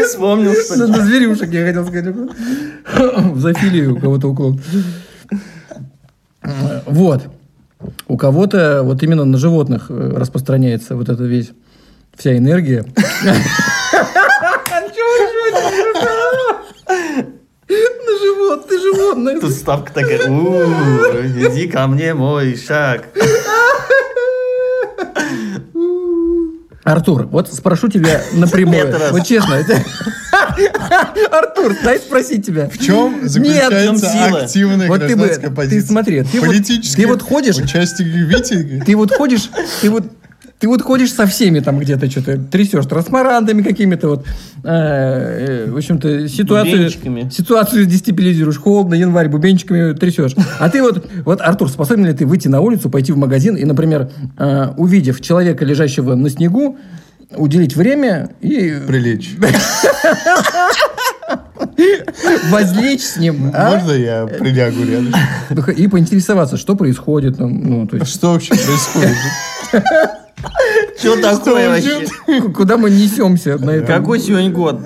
[0.07, 4.61] Вспомнил, что на на зверюшек, я хотел сказать, в зоофилию у кого-то уклон.
[6.87, 7.23] Вот.
[8.09, 11.53] У кого-то вот именно на животных э, распространяется вот эта весь
[12.17, 12.85] вся энергия.
[17.69, 19.41] На живот, ты животное.
[19.41, 20.63] Тут ставка такая, «У,
[21.23, 23.09] иди ко мне, мой шаг.
[26.85, 28.87] Артур, вот спрошу тебя напрямую.
[28.87, 29.13] Нет, раз.
[29.13, 29.55] Вот честно.
[29.55, 29.83] это-
[31.31, 32.69] Артур, дай спросить тебя.
[32.69, 34.11] В чем заключается
[34.43, 35.89] активная Вот ты бы- гражданская ты позиция?
[35.89, 36.57] смотри, ты вот-
[36.97, 38.85] ты вот ходишь- участие митинга?
[38.85, 39.49] Ты вот ходишь,
[39.81, 40.05] ты вот
[40.63, 44.27] ты вот ходишь со всеми там где-то что-то трясешь трансмарантами какими-то вот,
[44.63, 46.89] э, э, в общем-то, ситуацию,
[47.31, 50.37] ситуацию дестабилизируешь, холодно, январь, бубенчиками трясешь.
[50.61, 53.65] А ты вот, вот, Артур, способен ли ты выйти на улицу, пойти в магазин и,
[53.65, 56.79] например, э, увидев человека, лежащего на снегу,
[57.37, 59.37] уделить время и Прилечь.
[62.51, 63.71] возлечь с ним, а?
[63.71, 65.13] Можно я прилягу рядом?
[65.77, 69.17] и поинтересоваться, что происходит там, ну, то есть, Что вообще происходит?
[71.03, 72.07] Что такое вообще?
[72.55, 73.87] куда мы несемся на этом?
[73.89, 74.81] Какой сегодня год?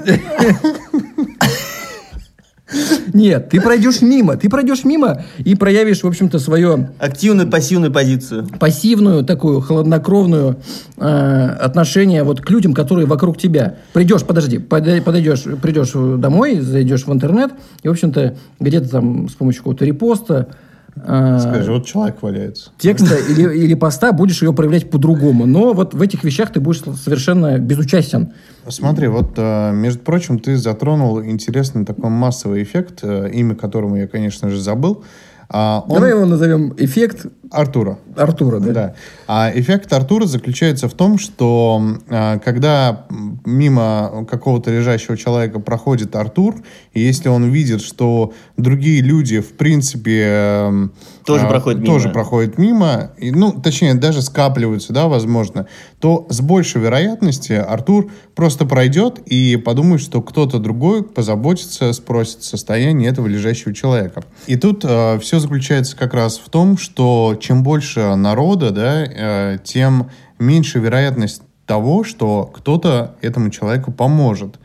[3.12, 8.48] Нет, ты пройдешь мимо, ты пройдешь мимо и проявишь, в общем-то, свое Активную, пассивную позицию.
[8.58, 10.56] пассивную, такую хладнокровную
[10.96, 13.76] э, отношение вот к людям, которые вокруг тебя.
[13.92, 17.52] Придешь, подожди, подойдешь, придешь домой, зайдешь в интернет,
[17.82, 20.48] и, в общем-то, где-то там с помощью какого-то репоста
[20.96, 22.70] э, Скажи, вот человек валяется.
[22.78, 25.46] текста или, или поста будешь ее проявлять по-другому.
[25.46, 28.32] Но вот в этих вещах ты будешь совершенно безучастен.
[28.68, 34.08] Смотри, вот, э, между прочим, ты затронул интересный такой массовый эффект, э, имя которому я,
[34.08, 35.04] конечно же, забыл.
[35.48, 37.98] А, он- Давай его назовем эффект Артура.
[38.16, 38.72] Артура, да?
[38.72, 38.94] Да.
[39.28, 43.06] А эффект Артура заключается в том, что а, когда
[43.44, 46.56] мимо какого-то лежащего человека проходит Артур,
[46.92, 50.92] и если он видит, что другие люди, в принципе, эм,
[51.24, 51.92] Тоже а, проходят мимо.
[51.92, 55.66] тоже проходят мимо, и, ну, точнее, даже скапливаются, да, возможно,
[56.00, 63.08] то с большей вероятностью Артур просто пройдет и подумает, что кто-то другой позаботится, спросит состояние
[63.10, 64.24] этого лежащего человека.
[64.46, 70.10] И тут все заключается как раз в том, что чем больше народа, да, э, тем
[70.38, 74.58] меньше вероятность того, что кто-то этому человеку поможет.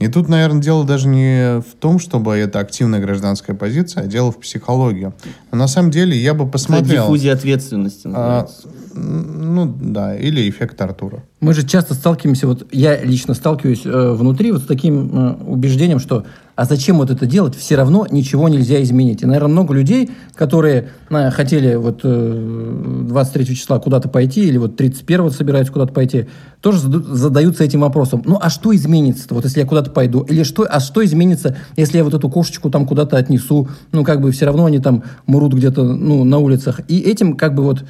[0.00, 4.32] И тут, наверное, дело даже не в том, чтобы это активная гражданская позиция, а дело
[4.32, 5.12] в психологии.
[5.52, 7.04] Но на самом деле я бы Это посмотрел...
[7.04, 8.46] диффузия ответственности А,
[8.94, 11.22] ну, да, или эффект Артура.
[11.40, 16.00] Мы же часто сталкиваемся, вот я лично сталкиваюсь э, внутри вот с таким э, убеждением,
[16.00, 16.24] что
[16.56, 19.22] а зачем вот это делать, все равно ничего нельзя изменить.
[19.22, 24.76] И, наверное, много людей, которые э, хотели вот э, 23 числа куда-то пойти или вот
[24.76, 26.26] 31 собираются куда-то пойти,
[26.60, 28.22] тоже задаются этим вопросом.
[28.24, 30.22] Ну, а что изменится вот если я куда-то пойду?
[30.22, 33.68] Или что, а что изменится, если я вот эту кошечку там куда-то отнесу?
[33.92, 36.80] Ну, как бы все равно они там мрут где-то, ну, на улицах.
[36.88, 37.84] И этим как бы вот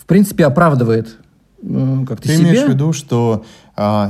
[0.00, 1.18] в принципе, оправдывает
[1.62, 2.48] э, как-то Ты себя.
[2.48, 3.44] имеешь в виду, что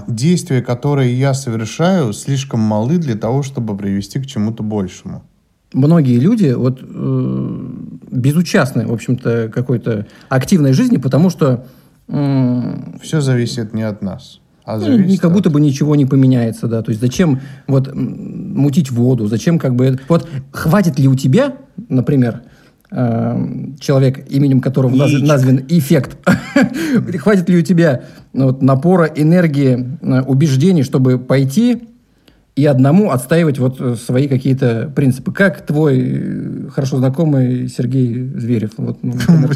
[0.08, 5.22] действия, которые я совершаю, слишком малы для того, чтобы привести к чему-то большему?
[5.72, 7.66] Многие люди вот э,
[8.10, 11.66] безучастны, в общем-то, какой-то активной жизни, потому что
[12.08, 16.06] м, Все зависит не от нас, а ну, зависит как от- будто бы ничего не
[16.06, 16.82] поменяется, да.
[16.82, 20.00] То есть зачем вот мутить воду, зачем как бы...
[20.08, 21.54] Вот хватит ли у тебя,
[21.88, 22.59] например, э,
[22.92, 26.16] человек, именем которого наз- назван эффект,
[27.18, 31.82] хватит ли у тебя ну, вот, напора, энергии, э, убеждений, чтобы пойти
[32.56, 35.32] и одному отстаивать вот э, свои какие-то принципы.
[35.32, 38.72] Как твой э, хорошо знакомый Сергей Зверев.
[38.76, 39.12] Вот, ну?
[39.28, 39.54] В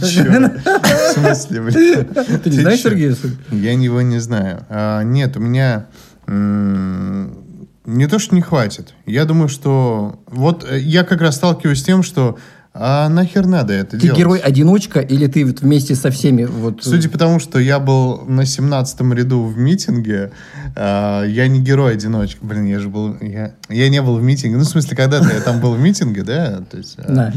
[1.15, 2.07] смысле, блин?
[2.43, 2.81] Ты не знаешь?
[2.81, 3.15] Сергея?
[3.51, 4.65] Я его не знаю.
[4.69, 5.87] А, нет, у меня
[6.27, 8.95] не то, что не хватит.
[9.05, 10.19] Я думаю, что...
[10.27, 12.39] Вот я как раз сталкиваюсь с тем, что
[12.77, 14.19] А нахер надо это Ты делать?
[14.19, 16.43] герой-одиночка или ты вот вместе со всеми?
[16.45, 20.33] Вот, Судя по тому, что я был на 17-м ряду в митинге,
[20.75, 22.45] а, я не герой-одиночка.
[22.45, 23.17] Блин, я же был...
[23.21, 24.57] Я, я не был в митинге.
[24.57, 26.63] Ну, в смысле, когда-то я там был в митинге, да?
[26.69, 27.33] То есть, а, На.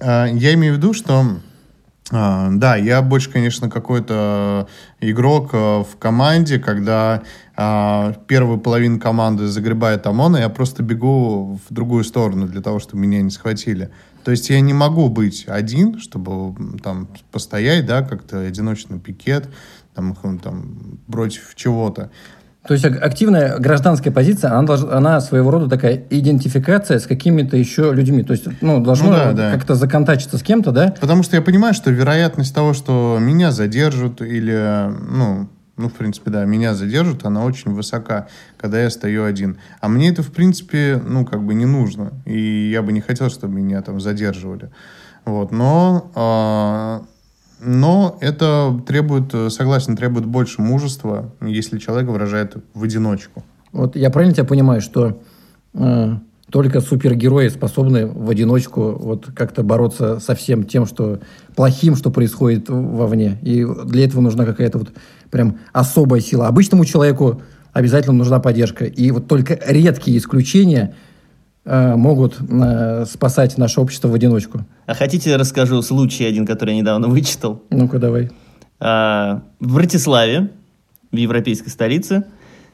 [0.00, 1.24] а, я имею в виду, что...
[2.10, 4.66] а, да, я больше, конечно, какой-то
[5.00, 7.22] игрок а, в команде, когда
[7.56, 12.80] а, первую половину команды загребает ОМОН, и я просто бегу в другую сторону для того,
[12.80, 13.90] чтобы меня не схватили.
[14.26, 19.48] То есть я не могу быть один, чтобы там постоять, да, как-то одиночный пикет,
[19.94, 22.10] там, там, против чего-то.
[22.66, 27.56] То есть ак- активная гражданская позиция, она, долж- она своего рода такая идентификация с какими-то
[27.56, 28.24] еще людьми.
[28.24, 29.52] То есть, ну, должно Ну да, да.
[29.52, 30.92] как-то законтачиться с кем-то, да?
[31.00, 36.30] Потому что я понимаю, что вероятность того, что меня задержат или, ну, ну, в принципе,
[36.30, 39.58] да, меня задержат, она очень высока, когда я стою один.
[39.80, 42.12] А мне это, в принципе, ну, как бы не нужно.
[42.24, 44.70] И я бы не хотел, чтобы меня там задерживали.
[45.24, 47.02] Вот, но, а,
[47.60, 53.42] но это требует, согласен, требует больше мужества, если человек выражает в одиночку.
[53.72, 55.20] Вот я правильно тебя понимаю, что
[55.74, 56.16] э,
[56.50, 61.18] только супергерои способны в одиночку вот как-то бороться со всем тем, что
[61.56, 63.38] плохим, что происходит вовне.
[63.42, 64.92] И для этого нужна какая-то вот
[65.30, 66.46] прям особая сила.
[66.46, 68.84] Обычному человеку обязательно нужна поддержка.
[68.84, 70.94] И вот только редкие исключения
[71.64, 74.64] э, могут э, спасать наше общество в одиночку.
[74.86, 77.62] А хотите, расскажу случай один, который я недавно вычитал?
[77.70, 78.30] Ну-ка, давай.
[78.78, 80.50] А, В Братиславе,
[81.10, 82.24] в европейской столице,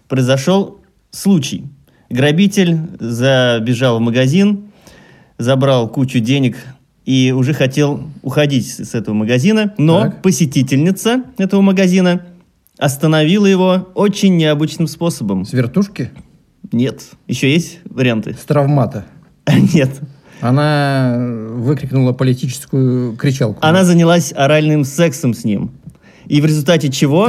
[0.09, 0.79] произошел
[1.11, 1.71] случай.
[2.13, 4.65] Грабитель забежал в магазин,
[5.39, 6.59] забрал кучу денег
[7.07, 10.23] и уже хотел уходить с этого магазина, но Так.
[10.23, 12.21] посетительница этого магазина
[12.79, 15.47] остановила его очень необычным способом.
[15.47, 16.11] С вертушки?
[16.71, 17.01] Нет.
[17.29, 18.35] Еще есть варианты?
[18.35, 19.07] С травмата.
[19.75, 19.91] Нет.
[20.43, 21.17] Она
[21.55, 23.59] выкрикнула политическую кричалку.
[23.63, 25.71] Она занялась оральным сексом с ним.
[26.27, 27.29] И в результате чего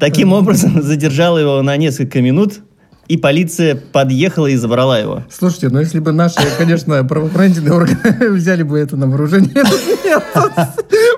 [0.00, 2.60] таким образом задержала его на несколько минут,
[3.08, 5.24] и полиция подъехала и забрала его.
[5.30, 9.64] Слушайте, ну если бы наши, конечно, правоохранительные органы взяли бы это на вооружение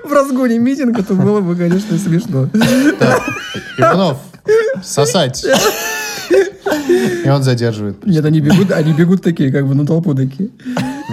[0.03, 2.49] в разгоне митинга, то было бы, конечно, смешно.
[3.77, 4.19] Иванов,
[4.83, 5.45] сосать.
[7.23, 8.05] И он задерживает.
[8.05, 10.49] Нет, они бегут, они бегут такие, как бы на толпу такие.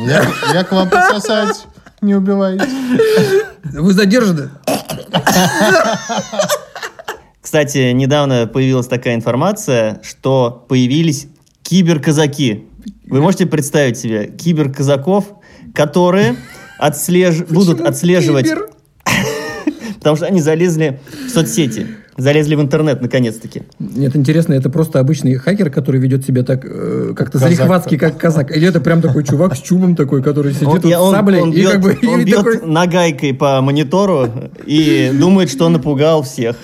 [0.06, 1.66] Я, я к вам пососать.
[2.00, 2.66] Не убивайте.
[3.64, 4.50] Вы задержаны?
[7.44, 11.26] Кстати, недавно появилась такая информация, что появились
[11.62, 12.64] киберказаки.
[13.04, 15.26] Вы можете представить себе киберказаков,
[15.74, 16.36] которые
[16.78, 17.44] отслеж...
[17.44, 18.46] будут отслеживать,
[19.98, 23.62] потому что они залезли в соцсети, залезли в интернет наконец-таки.
[23.78, 28.56] Нет, интересно, это просто обычный хакер, который ведет себя так, э, как-то залихватски, как казак.
[28.56, 31.14] Или это прям такой чувак с чубом такой, который сидит Он, тут я- с он-
[31.14, 31.98] саблей он и бьет, как бы...
[32.08, 34.28] он и бьет такой- нагайкой по монитору
[34.64, 36.56] и думает, что напугал всех.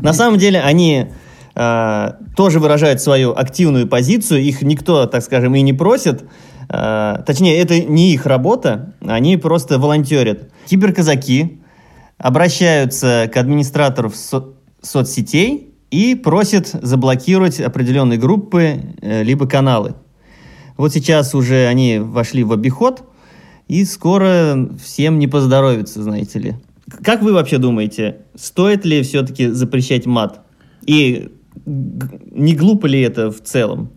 [0.00, 1.06] На самом деле они
[1.54, 4.40] э, тоже выражают свою активную позицию.
[4.42, 6.22] Их никто, так скажем, и не просит.
[6.68, 8.92] Э, точнее, это не их работа.
[9.00, 10.50] Они просто волонтерят.
[10.66, 11.58] Киберказаки
[12.18, 14.44] обращаются к администратору со-
[14.82, 19.94] соцсетей и просят заблокировать определенные группы э, либо каналы.
[20.76, 23.02] Вот сейчас уже они вошли в обиход,
[23.68, 26.54] и скоро всем не поздоровится, знаете ли.
[27.04, 30.40] Как вы вообще думаете, стоит ли все-таки запрещать мат?
[30.86, 31.30] И
[31.66, 33.90] не глупо ли это в целом?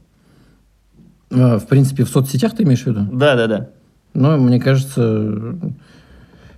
[1.31, 3.07] А, В принципе, в соцсетях ты имеешь в виду?
[3.11, 3.69] Да-да-да.
[4.13, 5.57] Но мне кажется,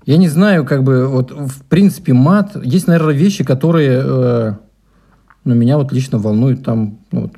[0.05, 4.53] я не знаю, как бы, вот, в принципе, мат, есть, наверное, вещи, которые, э,
[5.43, 7.31] ну, меня вот лично волнуют там, ну, вот,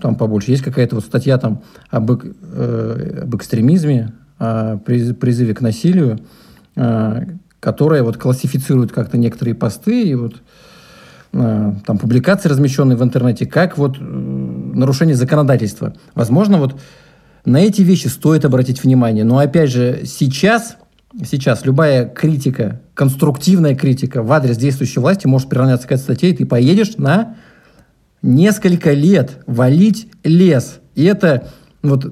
[0.00, 0.50] там побольше.
[0.50, 6.20] Есть какая-то вот статья там об, э, об экстремизме, о приз- призыве к насилию,
[6.74, 7.22] э,
[7.60, 10.36] которая вот классифицирует как-то некоторые посты и вот
[11.32, 15.94] э, там публикации, размещенные в интернете, как вот э, нарушение законодательства.
[16.14, 16.78] Возможно, вот
[17.44, 19.24] на эти вещи стоит обратить внимание.
[19.24, 20.76] Но опять же, сейчас,
[21.24, 26.36] сейчас любая критика, конструктивная критика в адрес действующей власти может приравняться к этой статье, и
[26.36, 27.36] ты поедешь на
[28.22, 30.80] несколько лет валить лес.
[30.94, 31.48] И это
[31.82, 32.10] вот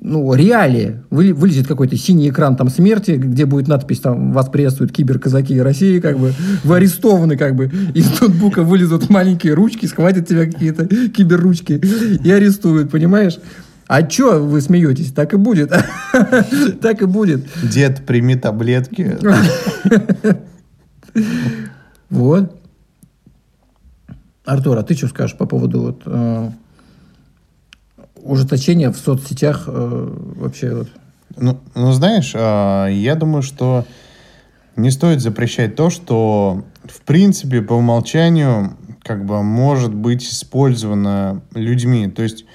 [0.00, 1.00] ну, реалии.
[1.10, 5.98] Вы- Вылезет какой-то синий экран там смерти, где будет надпись там «Вас приветствуют киберказаки России»,
[6.00, 6.32] как бы
[6.64, 11.80] вы арестованы, как бы из ноутбука вылезут маленькие ручки, схватят тебя какие-то киберручки
[12.24, 13.38] и арестуют, понимаешь?
[13.88, 15.12] А чё вы смеетесь?
[15.12, 15.72] Так и будет.
[16.82, 17.46] Так и будет.
[17.62, 19.18] Дед, прими таблетки.
[22.10, 22.58] Вот.
[24.46, 26.50] Артур, а ты что скажешь по поводу вот, э,
[28.16, 30.88] ужесточения в соцсетях э, вообще вот?
[31.36, 33.84] Ну, ну, знаешь, а, я думаю, что
[34.76, 42.08] не стоит запрещать то, что, в принципе, по умолчанию, как бы, может быть использовано людьми.
[42.08, 42.46] То есть,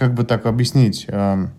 [0.00, 1.50] как бы так объяснить, а,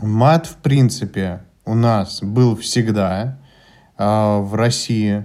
[0.00, 3.38] мат, в принципе, у нас был всегда
[3.96, 5.24] а, в России.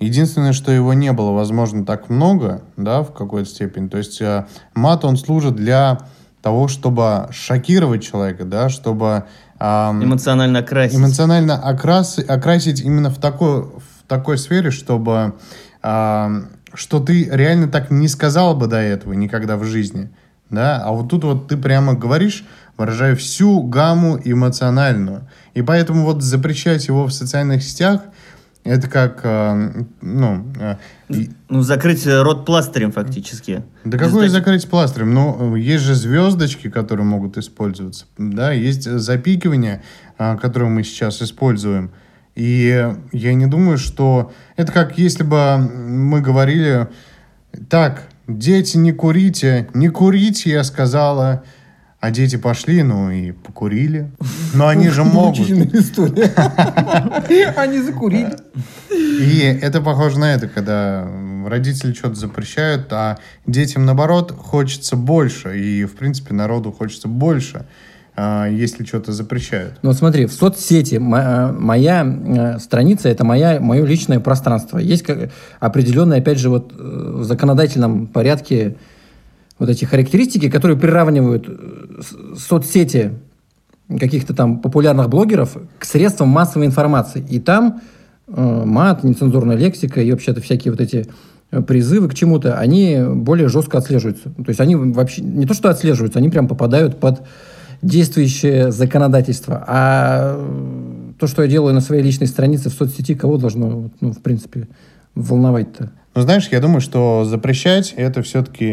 [0.00, 3.88] Единственное, что его не было, возможно, так много, да, в какой-то степени.
[3.88, 5.98] То есть а, мат, он служит для
[6.40, 9.24] того, чтобы шокировать человека, да, чтобы...
[9.58, 10.96] ам, Эмоционально окрасить.
[10.96, 15.34] эмоционально окрас, окрасить именно в такой, в такой сфере, чтобы
[15.82, 20.08] ам, что ты реально так не сказал бы до этого никогда в жизни.
[20.50, 20.82] Да?
[20.84, 22.44] А вот тут вот ты прямо говоришь,
[22.76, 25.28] выражая всю гамму эмоциональную.
[25.54, 28.02] И поэтому вот запрещать его в социальных сетях,
[28.64, 30.44] это как, а, ну,
[31.08, 33.62] и- Ну, закрыть э, рот пластырем фактически.
[33.84, 35.14] да Без таки- закрыть пластырем?
[35.14, 38.04] Ну, э, есть же звездочки, которые могут использоваться.
[38.18, 39.82] Да, есть э, запикивание,
[40.18, 41.90] а, которое мы сейчас используем.
[42.34, 44.32] И я не думаю, что...
[44.56, 46.88] Это как если бы мы говорили,
[47.68, 51.42] так, дети, не курите, не курите, я сказала,
[52.00, 54.10] а дети пошли, ну и покурили.
[54.54, 55.50] Но они же могут.
[55.50, 56.32] История.
[57.56, 58.36] Они закурили.
[58.90, 61.08] И это похоже на это, когда
[61.46, 65.58] родители что-то запрещают, а детям, наоборот, хочется больше.
[65.58, 67.66] И, в принципе, народу хочется больше,
[68.50, 69.74] если что-то запрещают.
[69.82, 74.78] Ну, смотри, в соцсети мо- моя э, страница– это моя, мое личное пространство.
[74.78, 75.04] Есть
[75.60, 78.76] определенные, опять же, вот э, в законодательном порядке
[79.58, 82.00] вот эти характеристики, которые приравнивают э,
[82.36, 83.12] соцсети
[83.88, 87.24] каких-то там популярных блогеров к средствам массовой информации.
[87.28, 87.80] И там
[88.26, 91.06] э, мат, нецензурная лексика и вообще-то всякие вот эти
[91.50, 94.30] э, призывы к чему-то, они более жестко отслеживаются.
[94.30, 97.22] То есть они вообще не то, что отслеживаются, они прям попадают под
[97.82, 99.64] действующее законодательство.
[99.66, 104.12] А э, то, что я делаю на своей личной странице в соцсети, кого должно, ну,
[104.12, 104.68] в принципе,
[105.14, 105.92] волновать-то?
[106.14, 108.64] Но знаешь, я думаю, что запрещать это все-таки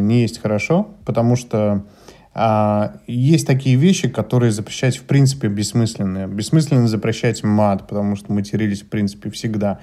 [0.00, 1.84] не есть хорошо, потому что
[2.32, 6.26] а, есть такие вещи, которые запрещать в принципе бессмысленные.
[6.26, 9.78] Бессмысленно запрещать мат, потому что матерились в принципе всегда.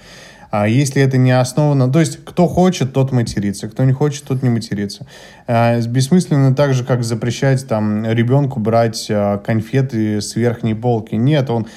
[0.52, 1.92] А если это не основано...
[1.92, 5.08] То есть, кто хочет, тот матерится, кто не хочет, тот не матерится.
[5.48, 11.16] А, бессмысленно так же, как запрещать там ребенку брать а, конфеты с верхней полки.
[11.16, 11.68] Нет, он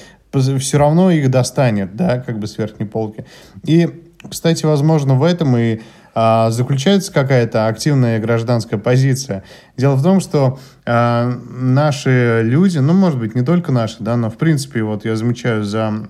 [0.59, 3.25] все равно их достанет, да, как бы с верхней полки.
[3.63, 3.89] И,
[4.29, 5.79] кстати, возможно, в этом и
[6.13, 9.43] а, заключается какая-то активная гражданская позиция.
[9.77, 14.29] Дело в том, что а, наши люди, ну, может быть, не только наши, да, но,
[14.29, 16.07] в принципе, вот я замечаю за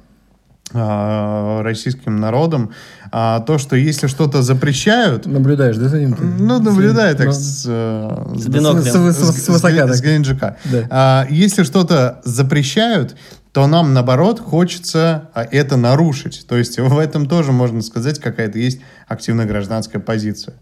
[0.75, 2.71] российским народом,
[3.11, 6.15] а, то, что если что-то запрещают, Наблюдаешь, да, за ним?
[6.39, 8.83] ну, наблюдаю так Ну, с, э, С биноклем.
[8.83, 9.95] С- с- с- с, свысока Ген- так.
[9.95, 10.57] с Геленджика.
[10.65, 10.87] Да.
[10.89, 13.15] А, если что-то запрещают,
[13.53, 16.45] то нам, наоборот, хочется а, это нарушить.
[16.47, 20.55] То есть в этом тоже, можно сказать, какая-то есть активная гражданская позиция.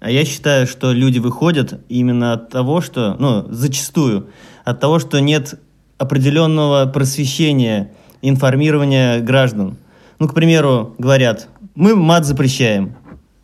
[0.00, 4.28] А я считаю, что люди выходят именно от того, что, ну, зачастую,
[4.64, 5.54] от того, что нет
[5.96, 7.90] определенного просвещения,
[8.22, 9.76] информирования граждан.
[10.18, 12.96] Ну, к примеру, говорят, мы мат запрещаем.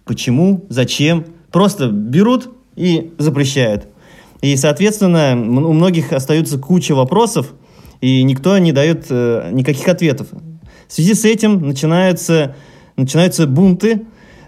[0.05, 0.65] Почему?
[0.69, 1.25] Зачем?
[1.51, 3.87] Просто берут и запрещают.
[4.43, 7.55] И, соответственно, у многих остаются куча вопросов,
[8.01, 10.29] и никто не дает э, никаких ответов.
[10.87, 12.55] В связи с этим начинаются,
[12.97, 14.03] начинаются бунты.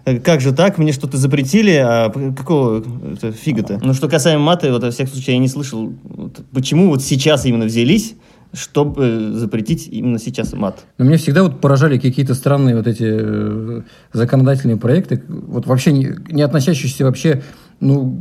[0.04, 0.76] Э, Как же так?
[0.76, 3.80] Мне что-то запретили, а какого это фига-то?
[3.82, 7.46] Ну, что касаемо мата, вот, во всяком случае, я не слышал, вот, почему вот сейчас
[7.46, 8.16] именно взялись,
[8.56, 10.84] чтобы э, запретить именно сейчас мат.
[10.98, 13.82] Но меня всегда вот поражали какие-то странные вот эти э,
[14.12, 17.42] законодательные проекты, вот вообще не, не относящиеся вообще,
[17.80, 18.18] ну,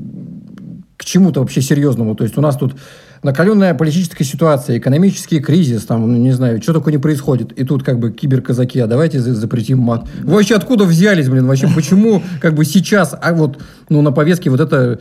[0.97, 2.15] к чему-то вообще серьезному.
[2.15, 2.75] То есть у нас тут
[3.23, 7.51] накаленная политическая ситуация, экономический кризис, там, ну, не знаю, что такое не происходит.
[7.53, 10.07] И тут как бы киберказаки, а давайте за- запретим мат.
[10.21, 11.67] Вы вообще откуда взялись, блин, вообще?
[11.73, 13.59] Почему как бы сейчас, а вот,
[13.89, 14.99] ну, на повестке вот это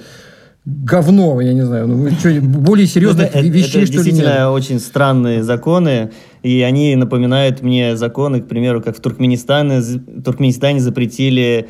[0.65, 4.35] говно, я не знаю, ну, что, более серьезных Ну, это, вещей, это что ли, действительно
[4.39, 4.49] нет?
[4.49, 6.11] очень странные законы,
[6.43, 11.69] и они напоминают мне законы, к примеру, как в Туркменистане, в Туркменистане запретили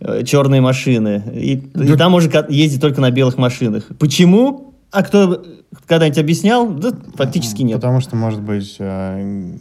[0.00, 3.84] э, черные машины, и, и там можно ездить только на белых машинах.
[3.98, 4.74] Почему?
[4.90, 5.42] А кто
[5.86, 6.68] когда-нибудь объяснял?
[6.70, 7.76] Да, фактически нет.
[7.76, 9.54] Потому что, может быть, э,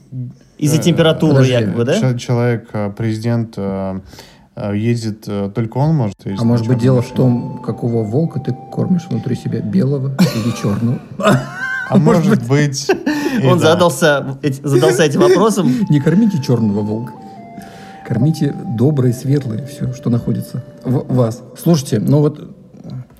[0.59, 1.99] Из-за э, температуры, подожди, якобы, да?
[1.99, 3.57] че- человек, э, президент,
[4.55, 6.41] ездит, э, только он может ездить.
[6.41, 7.17] А может быть, дело в машине.
[7.17, 10.99] том, какого волка ты кормишь внутри себя, белого или черного?
[11.89, 12.89] А может быть...
[13.43, 13.73] Он да.
[13.73, 15.69] задался, эти- задался этим вопросом.
[15.89, 17.11] Не кормите черного волка.
[18.07, 21.43] Кормите доброе, светлое, все, что находится в вас.
[21.61, 22.55] Слушайте, ну вот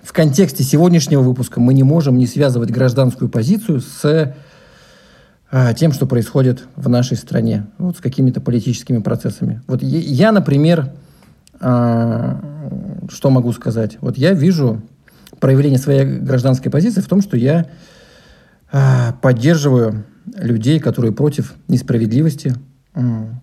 [0.01, 4.35] в контексте сегодняшнего выпуска мы не можем не связывать гражданскую позицию с
[5.51, 9.61] а, тем, что происходит в нашей стране, вот с какими-то политическими процессами.
[9.67, 10.91] Вот я, например,
[11.63, 13.97] что могу сказать?
[14.01, 14.81] Вот я вижу
[15.39, 17.67] проявление своей гражданской позиции в том, что я
[18.71, 20.05] а, поддерживаю
[20.35, 22.55] людей, которые против несправедливости,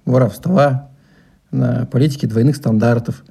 [0.05, 0.91] воровства,
[1.91, 3.25] политики двойных стандартов.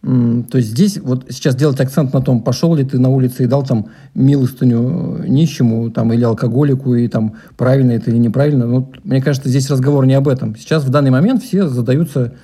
[0.00, 3.46] То есть здесь вот сейчас делать акцент на том, пошел ли ты на улице и
[3.46, 8.66] дал там милостыню нищему там, или алкоголику, и там правильно это или неправильно.
[8.66, 10.56] Ну, мне кажется, здесь разговор не об этом.
[10.56, 12.34] Сейчас в данный момент все задаются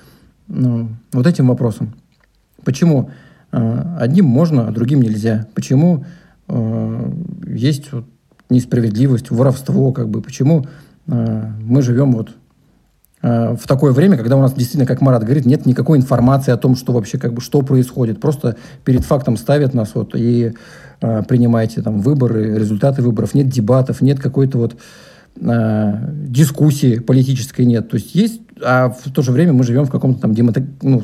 [0.47, 1.93] вот этим вопросом.
[2.63, 3.11] Почему
[3.51, 5.47] э, одним можно, а другим нельзя?
[5.53, 6.05] Почему
[6.47, 7.11] э,
[7.47, 7.89] есть
[8.49, 10.21] несправедливость, воровство, как бы?
[10.21, 10.65] Почему
[11.07, 12.31] э, мы живем вот
[13.21, 16.75] в такое время, когда у нас действительно, как Марат говорит, нет никакой информации о том,
[16.75, 18.21] что вообще как бы что происходит.
[18.21, 20.53] Просто перед фактом ставят нас вот и
[21.01, 23.33] э, принимайте там выборы, результаты выборов.
[23.33, 24.77] Нет дебатов, нет какой-то вот
[25.37, 27.89] дискуссии политической нет.
[27.89, 31.03] То есть есть, а в то же время мы живем в каком-то там демото- ну,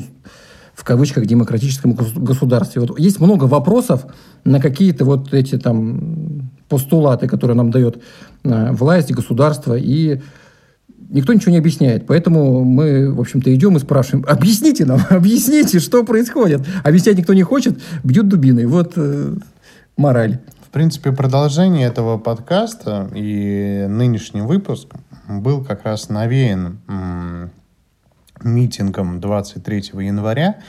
[0.74, 2.80] в кавычках демократическом гос- государстве.
[2.80, 4.06] Вот есть много вопросов
[4.44, 8.02] на какие-то вот эти там постулаты, которые нам дает
[8.44, 10.20] э, власть, государство, и
[11.10, 12.06] никто ничего не объясняет.
[12.06, 16.62] Поэтому мы, в общем-то, идем и спрашиваем, объясните нам, объясните, что происходит.
[16.82, 18.64] Объяснять никто не хочет, бьют дубиной.
[18.64, 19.36] Вот э,
[19.96, 20.38] мораль.
[20.72, 24.88] Принципе, продолжение этого подкаста и нынешний выпуск
[25.28, 26.80] был как раз навеян
[28.42, 30.60] митингом 23 января,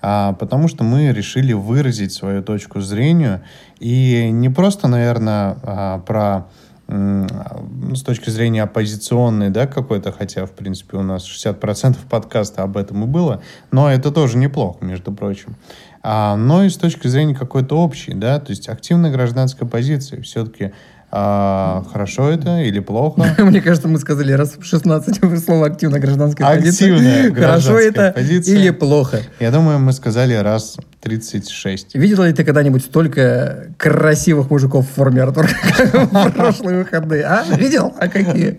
[0.00, 3.44] а, потому что мы решили выразить свою точку зрения
[3.78, 6.48] и не просто, наверное, а, про
[6.88, 13.04] с точки зрения оппозиционной, да, какой-то, хотя, в принципе, у нас 60% подкаста об этом
[13.04, 13.40] и было,
[13.70, 15.54] но это тоже неплохо, между прочим.
[16.02, 20.20] А, но и с точки зрения какой-то общей, да, то есть активной гражданской позиции.
[20.20, 20.72] Все-таки
[21.14, 23.22] а, хорошо это или плохо?
[23.38, 26.94] Мне кажется, мы сказали раз в 16 слово активная гражданская позиция.
[26.94, 27.34] Активная Хорошо
[27.74, 28.54] гражданская это позиция.
[28.58, 29.20] или плохо.
[29.38, 31.96] Я думаю, мы сказали раз 36.
[31.96, 37.24] Видел ли ты когда-нибудь столько красивых мужиков в форме Артур, как в прошлые выходные?
[37.24, 37.44] А?
[37.58, 37.92] Видел?
[37.98, 38.56] А какие?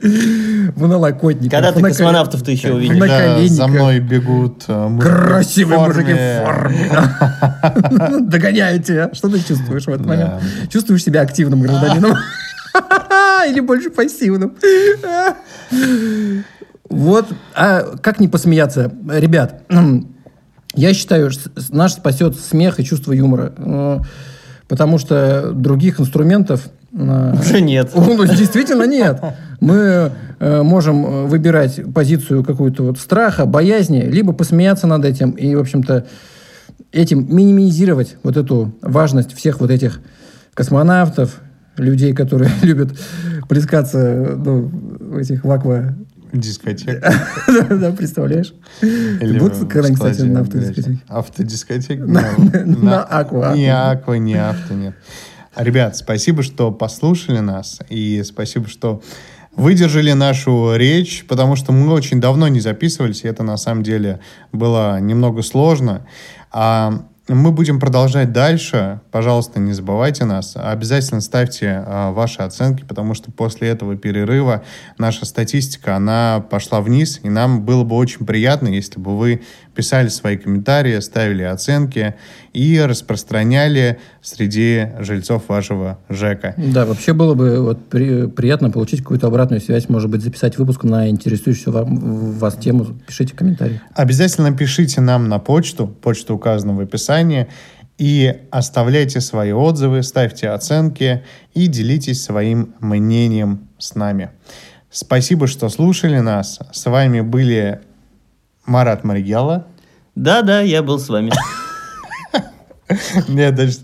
[0.75, 1.51] В налокотниках.
[1.51, 2.99] Когда ты накол- космонавтов-то еще в увидишь?
[2.99, 6.91] Когда за мной бегут э, Красивые мужики в форме.
[8.29, 9.09] Догоняют тебя.
[9.13, 10.33] Что ты чувствуешь в этот момент?
[10.69, 12.15] Чувствуешь себя активным гражданином?
[13.47, 14.55] Или больше пассивным?
[16.89, 18.91] Вот, а как не посмеяться?
[19.09, 19.63] Ребят,
[20.75, 23.53] я считаю, что наш спасет смех и чувство юмора.
[23.57, 23.99] Э,
[24.67, 26.69] Потому что других инструментов...
[26.93, 27.91] э, Уже нет.
[27.95, 29.21] ну, действительно нет.
[29.59, 35.59] Мы э, можем выбирать позицию какую-то вот страха, боязни, либо посмеяться над этим и, в
[35.59, 36.05] общем-то,
[36.91, 39.99] этим минимизировать вот эту важность всех вот этих
[40.53, 41.39] космонавтов,
[41.77, 42.97] людей, которые любят
[43.47, 44.69] плескаться ну,
[44.99, 45.95] в этих в аква...
[46.31, 47.13] Дискотека.
[47.69, 48.55] Да, представляешь?
[48.81, 50.99] Будут в когда, кстати, на автодискотеке?
[51.07, 52.05] Автодискотека?
[52.05, 53.53] На аква.
[53.55, 54.95] Не аква, не авто, нет.
[55.55, 57.79] Ребят, спасибо, что послушали нас.
[57.89, 59.03] И спасибо, что
[59.55, 64.19] выдержали нашу речь, потому что мы очень давно не записывались, и это на самом деле
[64.51, 66.07] было немного сложно.
[66.51, 68.99] А мы будем продолжать дальше.
[69.09, 70.57] Пожалуйста, не забывайте нас.
[70.57, 74.63] Обязательно ставьте а, ваши оценки, потому что после этого перерыва
[74.97, 79.41] наша статистика, она пошла вниз, и нам было бы очень приятно, если бы вы
[79.73, 82.15] писали свои комментарии, ставили оценки
[82.53, 86.53] и распространяли среди жильцов вашего ЖЭКа.
[86.57, 90.83] Да, вообще было бы вот при- приятно получить какую-то обратную связь, может быть, записать выпуск
[90.83, 91.97] на интересующую вам,
[92.33, 92.85] вас тему.
[93.07, 93.81] Пишите комментарии.
[93.95, 97.47] Обязательно пишите нам на почту, почта указана в описании,
[97.97, 104.31] и оставляйте свои отзывы, ставьте оценки и делитесь своим мнением с нами.
[104.89, 106.59] Спасибо, что слушали нас.
[106.71, 107.81] С вами были
[108.65, 109.67] Марат Маригела.
[110.15, 111.31] Да-да, я был с вами.
[113.27, 113.79] Нет, даже...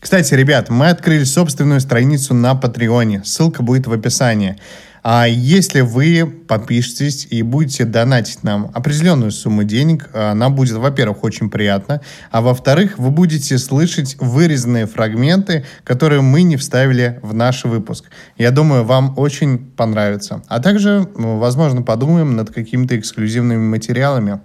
[0.00, 3.22] Кстати, ребят, мы открыли собственную страницу на Патреоне.
[3.24, 4.56] Ссылка будет в описании.
[5.02, 11.24] А если вы подпишетесь и будете донатить нам определенную сумму денег, а, нам будет, во-первых,
[11.24, 17.64] очень приятно, а во-вторых, вы будете слышать вырезанные фрагменты, которые мы не вставили в наш
[17.64, 18.04] выпуск.
[18.36, 20.42] Я думаю, вам очень понравится.
[20.48, 24.40] А также, ну, возможно, подумаем над какими-то эксклюзивными материалами.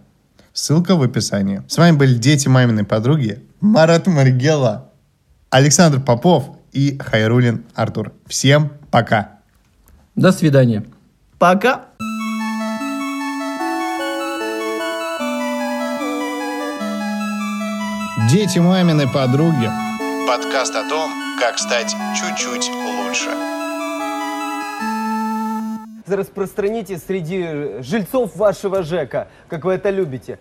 [0.54, 1.64] Ссылка в описании.
[1.68, 4.92] С вами были дети маминой подруги Марат Маргела,
[5.50, 8.14] Александр Попов и Хайрулин Артур.
[8.28, 9.35] Всем пока!
[10.16, 10.86] До свидания.
[11.40, 11.88] Пока.
[18.32, 19.70] Дети мамины подруги.
[20.26, 23.30] Подкаст о том, как стать чуть-чуть лучше.
[26.08, 30.40] Распространите среди жильцов вашего ЖЭКа, как вы это любите.